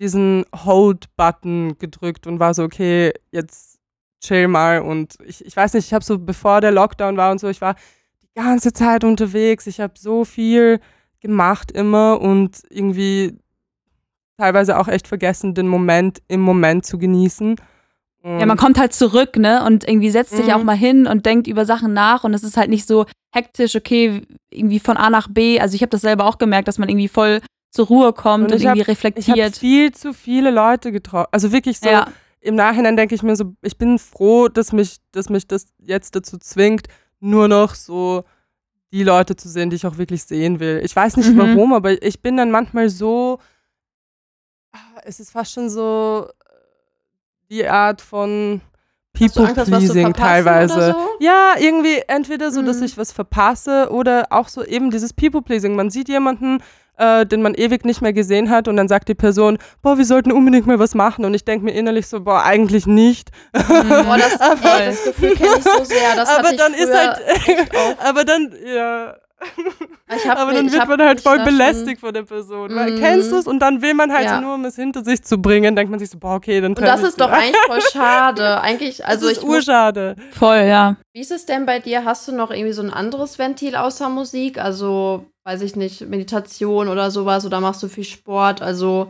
[0.00, 3.78] diesen Hold-Button gedrückt und war so, okay, jetzt
[4.20, 4.80] chill mal.
[4.80, 7.60] Und ich, ich weiß nicht, ich habe so, bevor der Lockdown war und so, ich
[7.60, 7.76] war
[8.22, 9.66] die ganze Zeit unterwegs.
[9.66, 10.80] Ich habe so viel
[11.20, 13.38] gemacht immer und irgendwie
[14.38, 17.56] teilweise auch echt vergessen, den Moment im Moment zu genießen.
[18.22, 19.64] Und ja, man kommt halt zurück, ne?
[19.64, 20.66] Und irgendwie setzt sich auch mhm.
[20.66, 24.22] mal hin und denkt über Sachen nach und es ist halt nicht so hektisch, okay,
[24.50, 25.60] irgendwie von A nach B.
[25.60, 28.52] Also ich habe das selber auch gemerkt, dass man irgendwie voll zur Ruhe kommt und,
[28.52, 29.36] und irgendwie hab, reflektiert.
[29.36, 31.28] Ich habe viel zu viele Leute getroffen.
[31.30, 32.08] Also wirklich so ja.
[32.40, 36.16] im Nachhinein denke ich mir so, ich bin froh, dass mich, dass mich das jetzt
[36.16, 36.88] dazu zwingt,
[37.20, 38.24] nur noch so
[38.92, 40.80] die Leute zu sehen, die ich auch wirklich sehen will.
[40.82, 41.38] Ich weiß nicht mhm.
[41.38, 43.38] warum, aber ich bin dann manchmal so
[45.06, 48.60] es ist fast schon so äh, die Art von
[49.16, 50.92] People-Pleasing teilweise.
[50.92, 51.08] So?
[51.20, 52.66] Ja, irgendwie entweder so, mhm.
[52.66, 55.74] dass ich was verpasse oder auch so eben dieses People-Pleasing.
[55.74, 56.58] Man sieht jemanden,
[56.98, 60.04] äh, den man ewig nicht mehr gesehen hat und dann sagt die Person, boah, wir
[60.04, 63.30] sollten unbedingt mal was machen und ich denke mir innerlich so, boah, eigentlich nicht.
[63.54, 63.88] Mhm.
[63.88, 66.16] boah, das, ey, das Gefühl kenne ich so sehr.
[66.16, 67.20] Das aber dann ist halt,
[68.04, 69.16] aber dann, ja,
[70.36, 72.72] aber dann wird man halt voll belästigt von der Person.
[72.72, 72.98] Mhm.
[72.98, 73.46] Kennst du es?
[73.46, 74.40] Und dann will man halt ja.
[74.40, 76.80] nur, um es hinter sich zu bringen, denkt man sich so, boah, okay, dann Und
[76.80, 78.60] das ist doch eigentlich voll schade.
[78.66, 80.16] Eigentlich, also das ist urschade.
[80.30, 80.96] Voll, ja.
[81.12, 82.04] Wie ist es denn bei dir?
[82.04, 84.58] Hast du noch irgendwie so ein anderes Ventil außer Musik?
[84.58, 87.44] Also, weiß ich nicht, Meditation oder sowas?
[87.44, 88.62] Oder machst du viel Sport?
[88.62, 89.08] Also,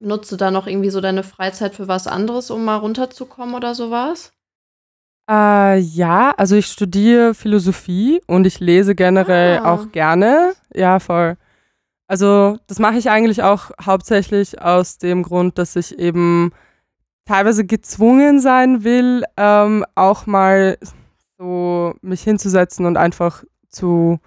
[0.00, 3.74] nutzt du da noch irgendwie so deine Freizeit für was anderes, um mal runterzukommen oder
[3.74, 4.32] sowas?
[5.28, 9.74] Äh, ja, also ich studiere Philosophie und ich lese generell ah.
[9.74, 10.54] auch gerne.
[10.74, 11.36] Ja, voll.
[12.06, 16.52] Also das mache ich eigentlich auch hauptsächlich aus dem Grund, dass ich eben
[17.26, 20.78] teilweise gezwungen sein will, ähm, auch mal
[21.36, 24.18] so mich hinzusetzen und einfach zu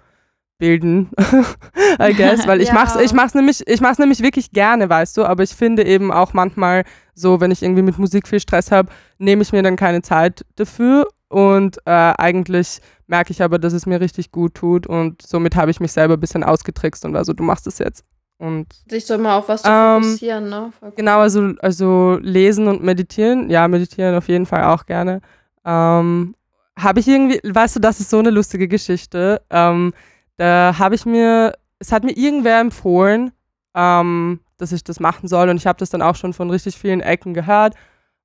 [0.62, 1.10] bilden,
[2.00, 2.74] I guess, weil ich ja.
[2.74, 6.12] mach's, ich mach's nämlich, ich mach's nämlich wirklich gerne, weißt du, aber ich finde eben
[6.12, 9.74] auch manchmal so, wenn ich irgendwie mit Musik viel Stress habe, nehme ich mir dann
[9.74, 14.86] keine Zeit dafür und äh, eigentlich merke ich aber, dass es mir richtig gut tut
[14.86, 18.04] und somit habe ich mich selber ein bisschen ausgetrickst und also du machst es jetzt.
[18.38, 20.72] Und, Sich so mal auf was zu ähm, fokussieren, ne?
[20.94, 25.22] Genau, also, also lesen und meditieren, ja, meditieren auf jeden Fall auch gerne.
[25.64, 26.36] Ähm,
[26.78, 29.42] habe ich irgendwie, weißt du, das ist so eine lustige Geschichte.
[29.50, 29.92] Ähm,
[30.36, 33.32] da habe ich mir, es hat mir irgendwer empfohlen,
[33.74, 36.76] ähm, dass ich das machen soll und ich habe das dann auch schon von richtig
[36.76, 37.74] vielen Ecken gehört.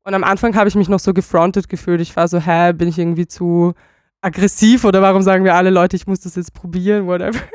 [0.03, 1.99] Und am Anfang habe ich mich noch so gefrontet gefühlt.
[1.99, 3.73] Ich war so, hä, bin ich irgendwie zu
[4.21, 7.39] aggressiv oder warum sagen wir alle Leute, ich muss das jetzt probieren, whatever.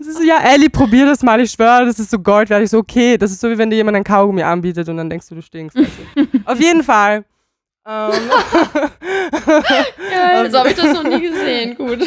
[0.00, 2.64] Es ist so, ja, Ellie, probier das mal, ich schwöre, das ist so Gold werde
[2.64, 5.08] Ich so, okay, das ist so, wie wenn dir jemand ein Kaugummi anbietet und dann
[5.08, 5.76] denkst du, du stinkst.
[6.44, 7.24] Auf jeden Fall.
[7.88, 8.10] Ähm,
[10.10, 12.00] Geil, so habe ich das noch nie gesehen, gut.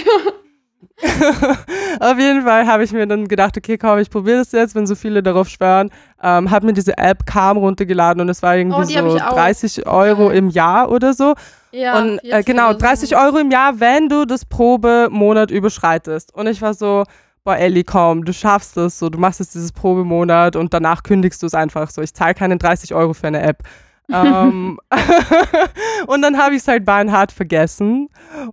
[2.00, 4.86] Auf jeden Fall habe ich mir dann gedacht, okay, komm, ich probiere das jetzt, wenn
[4.86, 5.90] so viele darauf schwören.
[6.22, 10.30] Ähm, habe mir diese App Calm runtergeladen und es war irgendwie oh, so 30 Euro
[10.30, 11.36] im Jahr oder so.
[11.72, 16.34] Ja, und äh, genau, 30 Euro im Jahr, wenn du das Probemonat überschreitest.
[16.34, 17.04] Und ich war so,
[17.44, 21.42] boah, Ellie, komm, du schaffst es, so, du machst jetzt dieses Probemonat und danach kündigst
[21.42, 22.02] du es einfach so.
[22.02, 23.64] Ich zahle keine 30 Euro für eine App
[24.12, 24.80] ähm,
[26.08, 28.10] und dann habe ich es halt beinhart vergessen.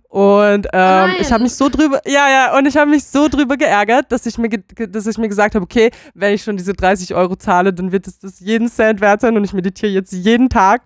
[0.09, 3.57] Und ähm, ich habe mich so drüber, ja, ja, und ich habe mich so drüber
[3.57, 7.15] geärgert, dass ich mir, dass ich mir gesagt habe, okay, wenn ich schon diese 30
[7.15, 10.49] Euro zahle, dann wird es das jeden Cent wert sein und ich meditiere jetzt jeden
[10.49, 10.81] Tag.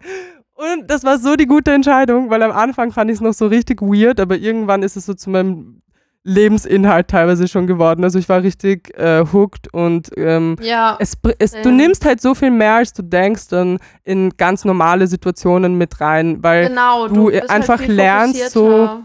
[0.62, 3.48] Und das war so die gute Entscheidung, weil am Anfang fand ich es noch so
[3.48, 5.81] richtig weird, aber irgendwann ist es so zu meinem
[6.24, 8.04] Lebensinhalt teilweise schon geworden.
[8.04, 12.36] Also ich war richtig äh, hooked und ähm, ja, es, es, du nimmst halt so
[12.36, 17.30] viel mehr, als du denkst, dann in ganz normale Situationen mit rein, weil genau, du,
[17.30, 19.04] du halt einfach halt lernst so.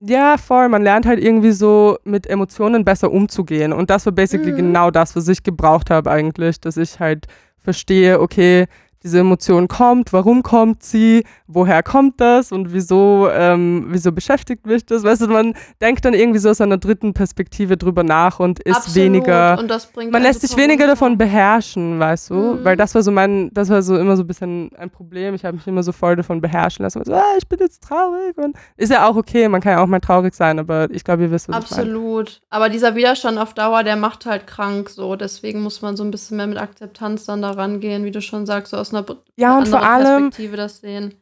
[0.00, 0.68] Ja, voll.
[0.68, 3.72] Man lernt halt irgendwie so mit Emotionen besser umzugehen.
[3.72, 4.56] Und das war basically mhm.
[4.56, 7.26] genau das, was ich gebraucht habe eigentlich, dass ich halt
[7.58, 8.66] verstehe, okay,
[9.02, 14.84] diese Emotion kommt, warum kommt sie, woher kommt das und wieso, ähm, wieso beschäftigt mich
[14.86, 15.04] das?
[15.04, 18.76] Weißt du, man denkt dann irgendwie so aus einer dritten Perspektive drüber nach und ist
[18.76, 18.96] Absolut.
[18.96, 19.58] weniger.
[19.58, 19.70] Und
[20.10, 20.86] man lässt sich weniger runter.
[20.88, 22.34] davon beherrschen, weißt du?
[22.34, 22.64] Mhm.
[22.64, 25.34] Weil das war so mein, das war so immer so ein bisschen ein Problem.
[25.34, 27.02] Ich habe mich immer so voll davon beherrschen lassen.
[27.04, 29.86] So, ah, ich bin jetzt traurig und ist ja auch okay, man kann ja auch
[29.86, 32.28] mal traurig sein, aber ich glaube, ihr wisst, was Absolut.
[32.28, 32.58] Ich mein.
[32.58, 35.16] Aber dieser Widerstand auf Dauer, der macht halt krank so.
[35.16, 38.46] Deswegen muss man so ein bisschen mehr mit Akzeptanz dann da rangehen, wie du schon
[38.46, 39.04] sagst, so aus einer
[39.36, 41.14] ja, und vor allem, Perspektive das sehen.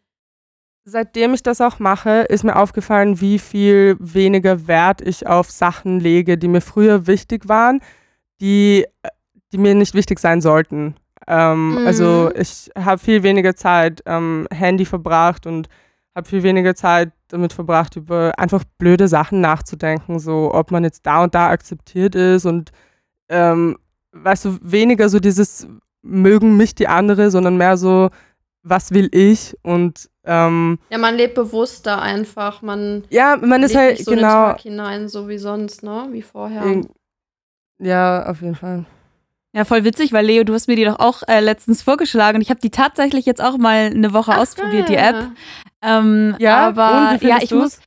[0.85, 5.98] Seitdem ich das auch mache, ist mir aufgefallen, wie viel weniger Wert ich auf Sachen
[5.98, 7.81] lege, die mir früher wichtig waren,
[8.40, 8.87] die,
[9.52, 10.94] die mir nicht wichtig sein sollten.
[11.26, 11.87] Ähm, Mhm.
[11.87, 15.68] Also ich habe viel weniger Zeit am Handy verbracht und
[16.14, 21.05] habe viel weniger Zeit damit verbracht, über einfach blöde Sachen nachzudenken, so ob man jetzt
[21.05, 22.70] da und da akzeptiert ist und
[23.29, 23.76] ähm,
[24.12, 25.66] weißt du, weniger so dieses
[26.06, 28.10] mögen mich die andere, sondern mehr so,
[28.62, 32.62] was will ich und ähm, Ja, man lebt bewusster einfach.
[32.62, 34.46] Man ja, man ist lebt halt nicht so in den genau.
[34.46, 36.08] Tag hinein, so wie sonst, ne?
[36.10, 36.82] Wie vorher.
[37.78, 38.86] Ja, auf jeden Fall.
[39.52, 42.42] Ja, voll witzig, weil Leo, du hast mir die doch auch äh, letztens vorgeschlagen und
[42.42, 45.14] ich habe die tatsächlich jetzt auch mal eine Woche Ach, ausprobiert, die geil.
[45.14, 45.30] App.
[45.82, 47.62] Ähm, Ja, aber und wie ja, ich du's?
[47.62, 47.80] muss,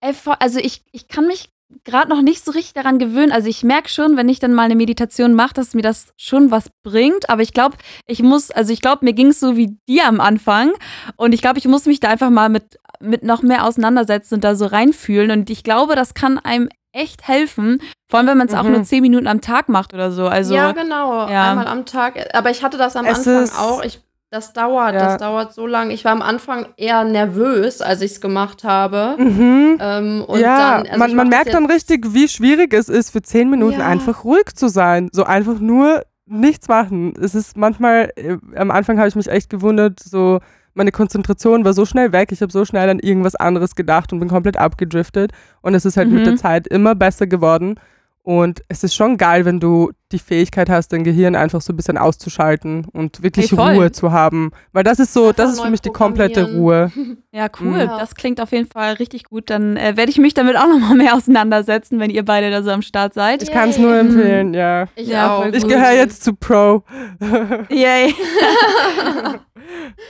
[0.00, 1.48] ey, also ich, ich kann mich
[1.84, 3.32] gerade noch nicht so richtig daran gewöhnen.
[3.32, 6.50] Also ich merke schon, wenn ich dann mal eine Meditation mache, dass mir das schon
[6.50, 7.28] was bringt.
[7.28, 7.76] Aber ich glaube,
[8.06, 10.72] ich muss, also ich glaube, mir ging es so wie dir am Anfang.
[11.16, 14.44] Und ich glaube, ich muss mich da einfach mal mit, mit noch mehr auseinandersetzen und
[14.44, 15.30] da so reinfühlen.
[15.30, 17.82] Und ich glaube, das kann einem echt helfen.
[18.08, 18.72] Vor allem, wenn man es auch Mhm.
[18.72, 20.28] nur zehn Minuten am Tag macht oder so.
[20.28, 21.28] Also ja, genau.
[21.28, 21.50] ja.
[21.50, 22.14] Einmal am Tag.
[22.34, 23.82] Aber ich hatte das am Es Anfang auch.
[23.84, 25.00] Ich, das dauert, Ja.
[25.04, 25.92] das dauert so lange.
[25.94, 29.16] Ich war am Anfang eher nervös, als ich es gemacht habe.
[29.18, 29.78] Mhm.
[29.80, 33.22] Ähm, und ja, dann, also man, man merkt dann richtig, wie schwierig es ist, für
[33.22, 33.86] zehn Minuten Ja.
[33.86, 35.08] einfach ruhig zu sein.
[35.12, 37.14] So einfach nur nichts machen.
[37.20, 40.40] Es ist manchmal, äh, am Anfang habe ich mich echt gewundert, so
[40.74, 44.18] meine Konzentration war so schnell weg, ich habe so schnell an irgendwas anderes gedacht und
[44.18, 45.32] bin komplett abgedriftet.
[45.62, 46.24] Und es ist halt mit Mhm.
[46.24, 47.76] der Zeit immer besser geworden.
[48.26, 51.76] Und es ist schon geil, wenn du die Fähigkeit hast, dein Gehirn einfach so ein
[51.76, 53.74] bisschen auszuschalten und wirklich Ey, voll.
[53.74, 54.50] Ruhe zu haben.
[54.72, 56.90] Weil das ist so, Einfach das ist für mich die komplette Ruhe.
[57.30, 57.68] Ja, cool.
[57.68, 57.80] Mhm.
[57.80, 57.98] Ja.
[57.98, 59.50] Das klingt auf jeden Fall richtig gut.
[59.50, 62.70] Dann äh, werde ich mich damit auch nochmal mehr auseinandersetzen, wenn ihr beide da so
[62.70, 63.42] am Start seid.
[63.42, 64.86] Ich kann es nur empfehlen, ja.
[64.96, 65.44] Ich Ja, auch.
[65.44, 66.82] Ich gehöre jetzt zu Pro.
[67.68, 68.14] Yay.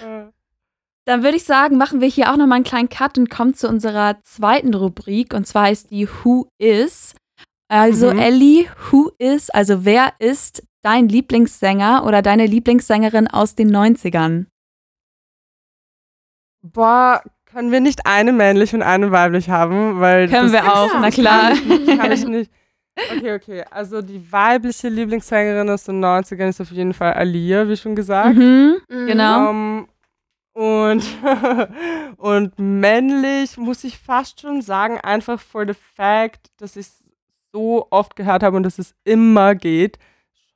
[1.05, 3.68] Dann würde ich sagen, machen wir hier auch nochmal einen kleinen Cut und kommen zu
[3.68, 5.35] unserer zweiten Rubrik.
[5.35, 7.14] Und zwar ist die Who Is.
[7.68, 8.18] Also, Mhm.
[8.18, 14.46] Ellie, who is, also wer ist dein Lieblingssänger oder deine Lieblingssängerin aus den 90ern?
[16.62, 20.00] Boah, können wir nicht eine männlich und eine weiblich haben?
[20.00, 21.00] Weil Können das wir auch, Ja.
[21.00, 21.52] na klar.
[21.96, 22.50] Kann ich nicht.
[23.14, 23.64] Okay, okay.
[23.70, 28.37] Also die weibliche Lieblingssängerin aus den 90ern ist auf jeden Fall Alia, wie schon gesagt.
[28.37, 29.07] Mhm, Mhm.
[29.07, 29.50] genau.
[29.50, 29.88] Ähm,
[30.55, 31.05] und,
[32.16, 37.06] und männlich muss ich fast schon sagen, einfach for the fact, dass ich es
[37.57, 39.99] so oft gehört habe und dass es immer geht,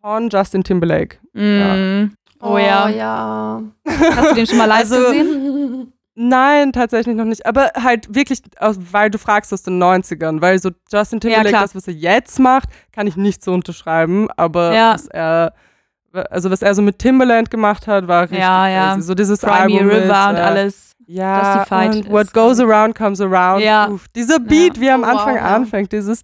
[0.02, 1.16] schon Justin Timberlake.
[1.32, 2.10] Mm.
[2.42, 2.88] Oh, ja.
[2.88, 3.62] ja.
[3.86, 5.92] Hast du den schon mal live Also- gesehen?
[6.14, 7.46] Nein, tatsächlich noch nicht.
[7.46, 10.42] Aber halt wirklich, weil du fragst aus den 90ern.
[10.42, 11.62] Weil so Justin Timberlake, klar.
[11.62, 14.28] das, was er jetzt macht, kann ich nicht so unterschreiben.
[14.36, 14.92] Aber Ja.
[14.94, 15.54] was er,
[16.28, 18.92] also was er so mit Timberland gemacht hat, war richtig Ja, ja.
[18.94, 19.02] crazy.
[19.06, 20.89] So dieses Cry Me Album River mit, und äh, alles.
[21.12, 23.64] Ja, und What ist, goes glaub around comes around.
[23.64, 23.88] Ja.
[23.88, 25.56] Uff, dieser Beat, wie er am Oh, Anfang wow, ja.
[25.56, 26.22] anfängt, dieses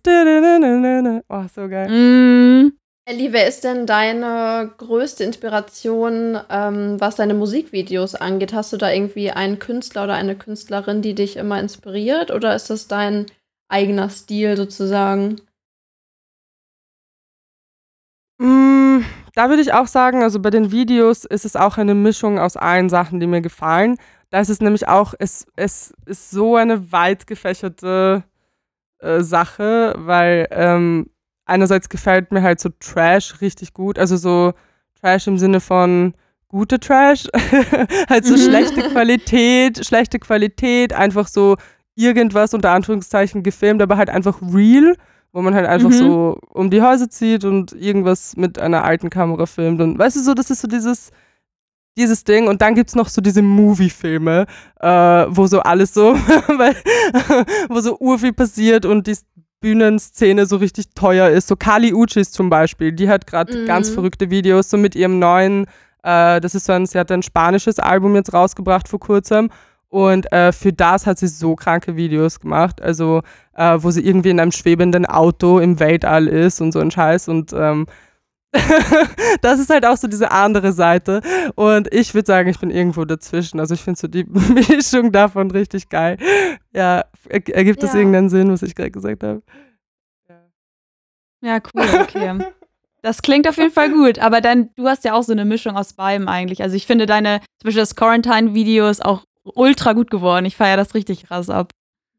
[1.29, 1.89] Oh, so geil.
[1.91, 2.73] Mm.
[3.09, 8.53] Ellie, wer ist denn deine größte Inspiration, ähm, was deine Musikvideos angeht?
[8.53, 12.31] Hast du da irgendwie einen Künstler oder eine Künstlerin, die dich immer inspiriert?
[12.31, 13.27] Oder ist das dein
[13.69, 15.41] eigener Stil sozusagen?
[18.39, 19.01] Mm,
[19.35, 22.57] da würde ich auch sagen, also bei den Videos ist es auch eine Mischung aus
[22.57, 23.97] allen Sachen, die mir gefallen.
[24.37, 28.23] Da ist es nämlich auch, es, es ist so eine weit gefächerte
[28.99, 31.07] äh, Sache, weil ähm,
[31.47, 34.53] einerseits gefällt mir halt so Trash richtig gut, also so
[35.01, 36.13] Trash im Sinne von
[36.49, 37.29] gute Trash,
[38.11, 38.39] halt so Mhm.
[38.41, 41.57] schlechte Qualität, schlechte Qualität, einfach so
[41.95, 44.97] irgendwas unter Anführungszeichen gefilmt, aber halt einfach real,
[45.33, 45.95] wo man halt einfach Mhm.
[45.95, 50.21] so um die Häuser zieht und irgendwas mit einer alten Kamera filmt und weißt du
[50.21, 51.11] so, das ist so dieses
[51.97, 54.47] dieses Ding und dann gibt es noch so diese Movie-Filme,
[54.81, 56.15] äh, wo so alles so,
[56.59, 56.75] weil,
[57.69, 59.17] wo so urviel passiert und die
[59.61, 61.49] Bühnenszene so richtig teuer ist.
[61.49, 63.67] So Kali Uchis zum Beispiel, die hat gerade Mhm.
[63.67, 65.65] ganz verrückte Videos, so mit ihrem neuen,
[66.03, 69.51] äh, das ist so ein, sie hat ein spanisches Album jetzt rausgebracht vor kurzem
[69.89, 73.23] und äh, für das hat sie so kranke Videos gemacht, also
[73.57, 77.29] äh, wo sie irgendwie in einem schwebenden Auto im Weltall ist und so ein Scheiß
[77.29, 77.87] und ähm,
[79.43, 81.21] das ist halt auch so diese andere Seite.
[81.55, 83.61] Und ich würde sagen, ich bin irgendwo dazwischen.
[83.61, 84.25] Also ich finde so die
[84.69, 86.17] Mischung davon richtig geil.
[86.75, 87.99] Ja, er, ergibt das Ja.
[87.99, 89.43] irgendeinen Sinn, was ich gerade gesagt habe?
[91.43, 92.39] Ja, cool, okay.
[93.03, 95.77] Das klingt auf jeden Fall gut, aber dann, du hast ja auch so eine Mischung
[95.77, 96.63] aus beidem eigentlich.
[96.63, 100.45] Also ich finde deine, zum Beispiel das Quarantine-Video ist auch ultra gut geworden.
[100.45, 101.73] Ich feiere das richtig krass ab.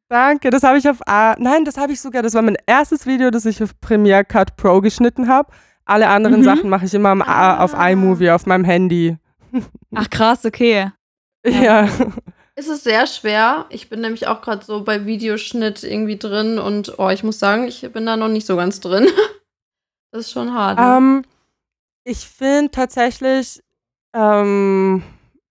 [0.09, 1.35] Danke, das habe ich auf A.
[1.37, 2.23] Nein, das habe ich sogar.
[2.23, 5.51] Das war mein erstes Video, das ich auf Premiere Cut Pro geschnitten habe.
[5.87, 6.43] Alle anderen Mhm.
[6.43, 7.89] Sachen mache ich immer am auf Ah.
[7.89, 9.17] iMovie, auf meinem Handy.
[9.95, 10.91] Ach krass, okay.
[11.45, 11.87] Ja.
[12.55, 13.65] Es ist sehr schwer.
[13.69, 17.67] Ich bin nämlich auch gerade so bei Videoschnitt irgendwie drin und oh, ich muss sagen,
[17.67, 19.07] ich bin da noch nicht so ganz drin.
[20.11, 20.79] Das ist schon hart.
[20.79, 20.85] Ne?
[20.97, 21.21] Ähm,
[22.05, 23.61] ich finde tatsächlich,
[24.15, 25.03] Ähm,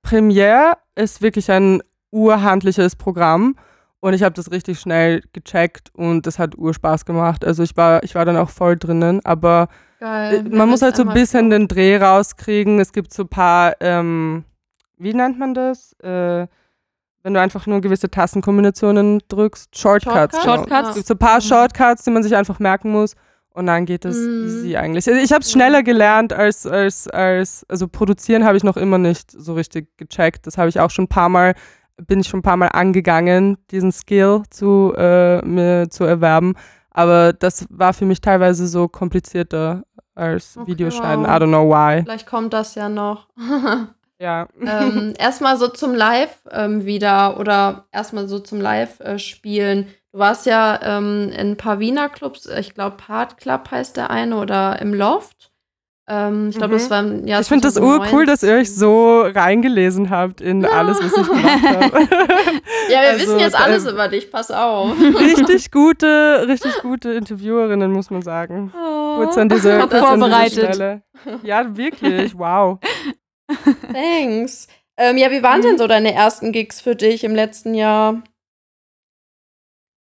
[0.02, 3.56] Premiere ist wirklich ein urhandliches Programm
[4.00, 7.44] und ich habe das richtig schnell gecheckt und das hat urspaß gemacht.
[7.44, 9.68] Also ich war, ich war dann auch voll drinnen, aber
[10.00, 10.46] Geil.
[10.46, 12.78] äh, man muss halt so ein bisschen den Dreh rauskriegen.
[12.80, 14.44] Es gibt so ein paar, ähm,
[14.98, 15.92] wie nennt man das?
[16.00, 16.46] Äh,
[17.22, 19.76] wenn du einfach nur gewisse Tastenkombinationen drückst.
[19.76, 20.12] Shortcuts.
[20.36, 20.42] Shortcuts?
[20.42, 20.56] genau.
[20.56, 20.88] Shortcuts?
[20.90, 21.42] Es gibt so ein paar Mhm.
[21.42, 23.14] Shortcuts, die man sich einfach merken muss.
[23.50, 24.44] Und dann geht es Mhm.
[24.46, 25.08] easy eigentlich.
[25.08, 28.98] Also ich habe es schneller gelernt als, als, als, also produzieren habe ich noch immer
[28.98, 30.46] nicht so richtig gecheckt.
[30.46, 31.54] Das habe ich auch schon ein paar Mal,
[31.96, 36.54] bin ich schon ein paar Mal angegangen, diesen Skill zu, äh, mir zu erwerben.
[36.90, 39.84] Aber das war für mich teilweise so komplizierter
[40.16, 41.24] als Okay, Videoschneiden.
[41.24, 41.30] wow.
[41.30, 42.02] I don't know why.
[42.02, 43.28] Vielleicht kommt das ja noch.
[44.18, 44.48] Ja.
[44.62, 49.88] ähm, erstmal so zum Live ähm, wieder oder erstmal so zum Live-Spielen.
[50.12, 54.08] du warst ja ähm, in ein paar Wiener Clubs, ich glaube Part Club heißt der
[54.10, 55.52] eine oder im Loft.
[56.08, 56.78] Ähm, ich glaube, Mhm.
[56.78, 58.78] das war im Jahr ich finde das urcool, dass ihr euch 2019.
[58.78, 62.08] so reingelesen habt in alles, was ich gemacht habe.
[62.88, 64.90] Ja, wir Also, wissen jetzt alles äh, über dich, pass auf.
[65.00, 68.72] richtig gute, richtig gute Interviewerinnen, muss man sagen.
[69.16, 70.74] Kurz an diese, kurz vorbereitet.
[70.74, 71.02] Stelle.
[71.42, 72.78] Ja, wirklich, wow.
[73.92, 74.68] Thanks.
[74.96, 78.22] Ähm, ja, wie waren denn so deine ersten Gigs für dich im letzten Jahr?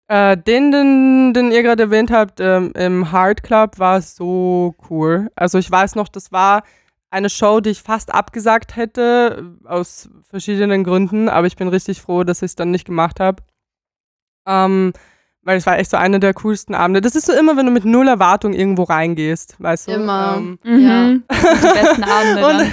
[0.09, 5.31] Äh, den, den, den ihr gerade erwähnt habt, ähm, im Hard Club war so cool.
[5.37, 6.63] Also ich weiß noch, das war
[7.11, 12.25] eine Show, die ich fast abgesagt hätte, aus verschiedenen Gründen, aber ich bin richtig froh,
[12.25, 13.43] dass ich es dann nicht gemacht habe.
[14.47, 14.93] Ähm,
[15.49, 17.01] weil es war echt so einer der coolsten Abende.
[17.01, 19.93] Das ist so immer, wenn du mit null Erwartung irgendwo reingehst, weißt du?
[19.93, 20.35] Immer.
[20.37, 20.81] Ähm, Mhm.
[20.87, 21.09] Ja.
[21.09, 22.69] Die besten Abende und, dann.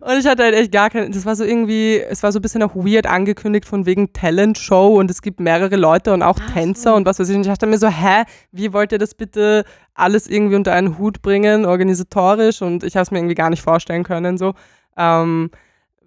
[0.10, 2.42] und ich hatte halt echt gar keine, das war so irgendwie, es war so ein
[2.42, 6.52] bisschen auch weird angekündigt von wegen Talent-Show und es gibt mehrere Leute und auch Ach
[6.52, 6.96] Tänzer so.
[6.96, 7.36] und was weiß ich.
[7.36, 9.62] Und ich dachte mir so, hä, wie wollt ihr das bitte
[9.94, 12.60] alles irgendwie unter einen Hut bringen, organisatorisch?
[12.60, 14.54] Und ich habe es mir irgendwie gar nicht vorstellen können, so.
[14.96, 15.52] Ähm,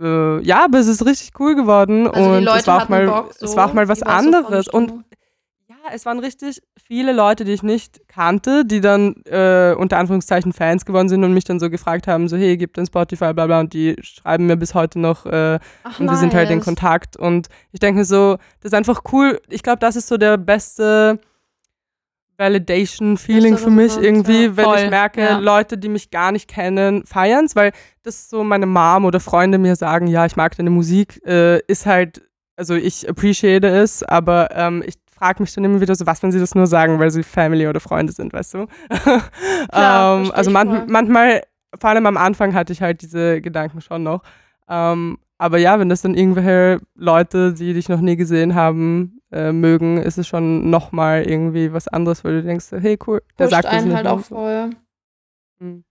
[0.02, 2.90] äh, ja, aber es ist richtig cool geworden Also und die Leute es war auch
[2.90, 3.46] mal, Bock, so.
[3.46, 4.66] es war auch mal was so anderes.
[4.66, 5.06] der und
[5.92, 10.86] es waren richtig viele Leute, die ich nicht kannte, die dann äh, unter Anführungszeichen Fans
[10.86, 13.60] geworden sind und mich dann so gefragt haben, so hey, gib dein Spotify, bla bla
[13.60, 16.62] und die schreiben mir bis heute noch äh, Ach, und wir sind halt in.
[16.64, 19.42] Kontakt und ich denke mir so, das ist einfach cool.
[19.50, 21.20] Ich glaube, das ist so der beste
[22.38, 24.58] Validation-Feeling für mich Resonanz, irgendwie, ja.
[24.58, 25.38] wenn Voll, ich merke, ja.
[25.40, 27.74] Leute, die mich gar nicht kennen, feiern es, weil
[28.04, 31.86] das so meine Mom oder Freunde mir sagen, ja, ich mag deine Musik, äh, ist
[31.86, 32.22] halt,
[32.56, 36.34] also ich appreciate es, aber ähm, ich frage mich dann immer wieder so, was, wenn
[36.34, 38.68] sie das nur sagen, weil sie Family oder Freunde sind, weißt du?
[39.70, 41.44] Klar, ähm, also man, manchmal,
[41.80, 44.22] vor allem am Anfang hatte ich halt diese Gedanken schon noch.
[44.68, 49.54] Ähm, aber ja, wenn das dann irgendwelche Leute, die dich noch nie gesehen haben, äh,
[49.54, 53.52] mögen, ist es schon nochmal irgendwie was anderes, weil du denkst, hey cool, der Pusht
[53.52, 54.72] sagt das einen nicht halt auch voll.
[55.60, 55.86] Mhm.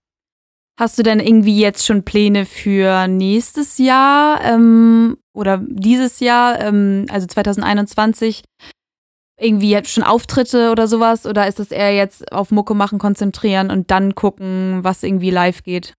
[0.78, 7.06] Hast du denn irgendwie jetzt schon Pläne für nächstes Jahr ähm, oder dieses Jahr, ähm,
[7.08, 8.42] also 2021?
[9.38, 11.26] Irgendwie jetzt schon Auftritte oder sowas?
[11.26, 15.62] Oder ist das eher jetzt auf Mucke machen konzentrieren und dann gucken, was irgendwie live
[15.62, 15.94] geht?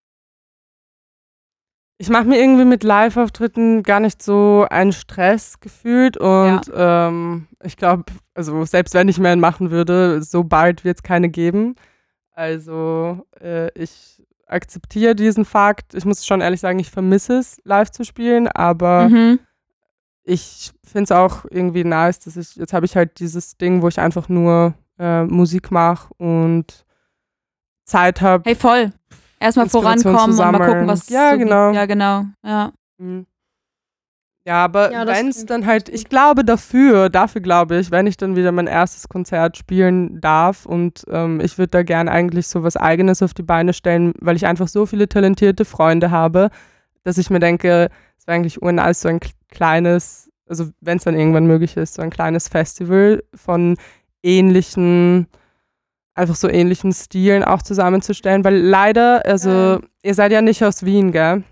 [1.99, 7.77] Ich mache mir irgendwie mit Live-Auftritten gar nicht so einen Stress gefühlt und ähm, ich
[7.77, 11.75] glaube, also selbst wenn ich mehr machen würde, so bald wird es keine geben.
[12.31, 15.93] Also äh, ich akzeptiere diesen Fakt.
[15.93, 19.39] Ich muss schon ehrlich sagen, ich vermisse es, live zu spielen, aber Mhm.
[20.23, 23.87] Ich finde es auch irgendwie nice, dass ich, jetzt habe ich halt dieses Ding, wo
[23.87, 26.85] ich einfach nur äh, Musik mache und
[27.85, 28.43] Zeit habe.
[28.45, 28.91] Hey, voll.
[29.39, 31.67] Erstmal vorankommen und mal gucken, was Ja, so genau.
[31.67, 31.75] Geht.
[31.75, 32.25] Ja, genau.
[32.43, 32.71] Ja.
[32.97, 33.25] Mhm.
[34.45, 38.17] Ja, aber Ja, wenn es dann halt, ich glaube dafür, dafür glaube ich, wenn ich
[38.17, 42.61] dann wieder mein erstes Konzert spielen darf und ähm, ich würde da gern eigentlich so
[42.61, 46.49] was Eigenes auf die Beine stellen, weil ich einfach so viele talentierte Freunde habe,
[47.03, 49.21] dass ich mir denke, es wäre eigentlich urnice, so ein
[49.53, 53.77] kleines, also wenn es dann irgendwann möglich ist, so ein kleines Festival von
[54.23, 55.27] ähnlichen,
[56.15, 59.79] einfach so ähnlichen Stilen auch zusammenzustellen, weil leider, also Geil.
[60.03, 61.43] ihr seid ja nicht aus Wien, gell?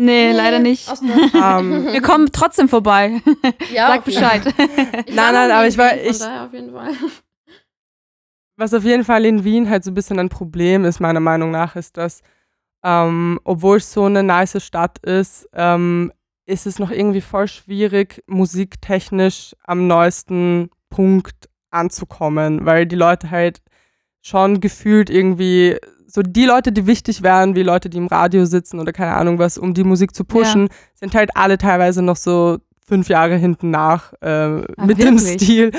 [0.00, 0.88] Nee, leider nicht.
[0.88, 3.20] der- Ähm, Wir kommen trotzdem vorbei.
[3.74, 4.42] ja, Sag Bescheid.
[4.58, 6.92] Nein, nein, aber ich in war- ich- daher auf jeden Fall.
[8.56, 11.50] Was auf jeden Fall in Wien halt so ein bisschen ein Problem ist, meiner Meinung
[11.50, 12.22] nach, ist, dass,
[12.84, 16.12] ähm, obwohl es so eine nice Stadt ist, ähm,
[16.48, 23.60] ist es noch irgendwie voll schwierig, musiktechnisch am neuesten Punkt anzukommen, weil die Leute halt
[24.22, 25.76] schon gefühlt irgendwie,
[26.06, 29.38] so die Leute, die wichtig wären, wie Leute, die im Radio sitzen oder keine Ahnung
[29.38, 33.70] was, um die Musik zu pushen, sind halt alle teilweise noch so fünf Jahre hinten
[33.70, 34.48] nach äh,
[34.86, 35.42] mit dem wirklich?
[35.42, 35.70] Stil.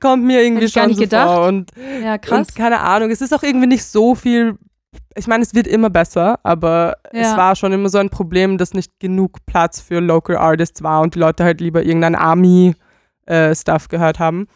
[0.00, 1.36] Kommt mir irgendwie ich gar schon nicht so gedacht.
[1.36, 1.46] vor.
[1.46, 1.70] Und
[2.04, 2.48] Ja, krass.
[2.48, 4.58] und keine Ahnung, es ist auch irgendwie nicht so viel
[5.16, 7.20] ich meine, es wird immer besser, aber Ja.
[7.32, 11.02] es war schon immer so ein Problem, dass nicht genug Platz für Local Artists war
[11.02, 14.46] und die Leute halt lieber irgendein Army-Stuff gehört haben.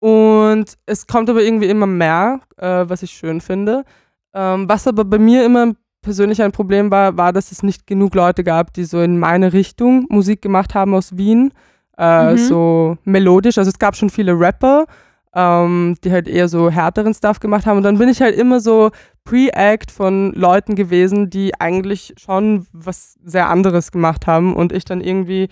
[0.00, 3.84] Und es kommt aber irgendwie immer mehr, äh, was ich schön finde.
[4.32, 5.72] Ähm, was aber bei mir immer
[6.02, 9.52] persönlich ein Problem war, war, dass es nicht genug Leute gab, die so in meine
[9.52, 11.52] Richtung Musik gemacht haben aus Wien.
[11.98, 12.36] Äh, Mhm.
[12.38, 13.58] So melodisch.
[13.58, 14.86] Also es gab schon viele Rapper,
[15.34, 17.76] ähm, die halt eher so härteren Stuff gemacht haben.
[17.76, 18.90] Und dann bin ich halt immer so
[19.24, 24.54] Pre-Act von Leuten gewesen, die eigentlich schon was sehr anderes gemacht haben.
[24.54, 25.44] Und ich dann irgendwie,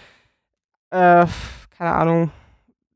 [0.91, 1.27] äh,
[1.77, 2.31] keine Ahnung,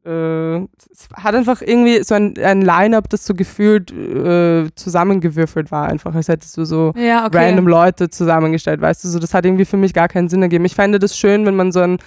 [0.04, 0.56] äh,
[0.90, 6.14] es hat einfach irgendwie so ein, ein Line-Up, das so gefühlt äh, zusammengewürfelt war, einfach
[6.14, 7.38] als hättest du so Ja, okay.
[7.38, 10.64] random Leute zusammengestellt, weißt du, so das hat irgendwie für mich gar keinen Sinn ergeben.
[10.64, 11.98] Ich fände das schön, wenn man so ein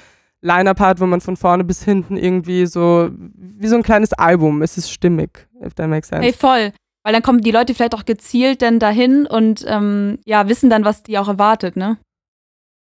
[0.46, 4.62] Line-Up hat, wo man von vorne bis hinten irgendwie so, wie so ein kleines Album,
[4.62, 6.24] es ist stimmig, if that makes sense.
[6.24, 6.72] Hey, voll.
[7.04, 10.86] Weil dann kommen die Leute vielleicht auch gezielt dann dahin und ähm, ja, wissen dann,
[10.86, 11.98] was die auch erwartet, ne?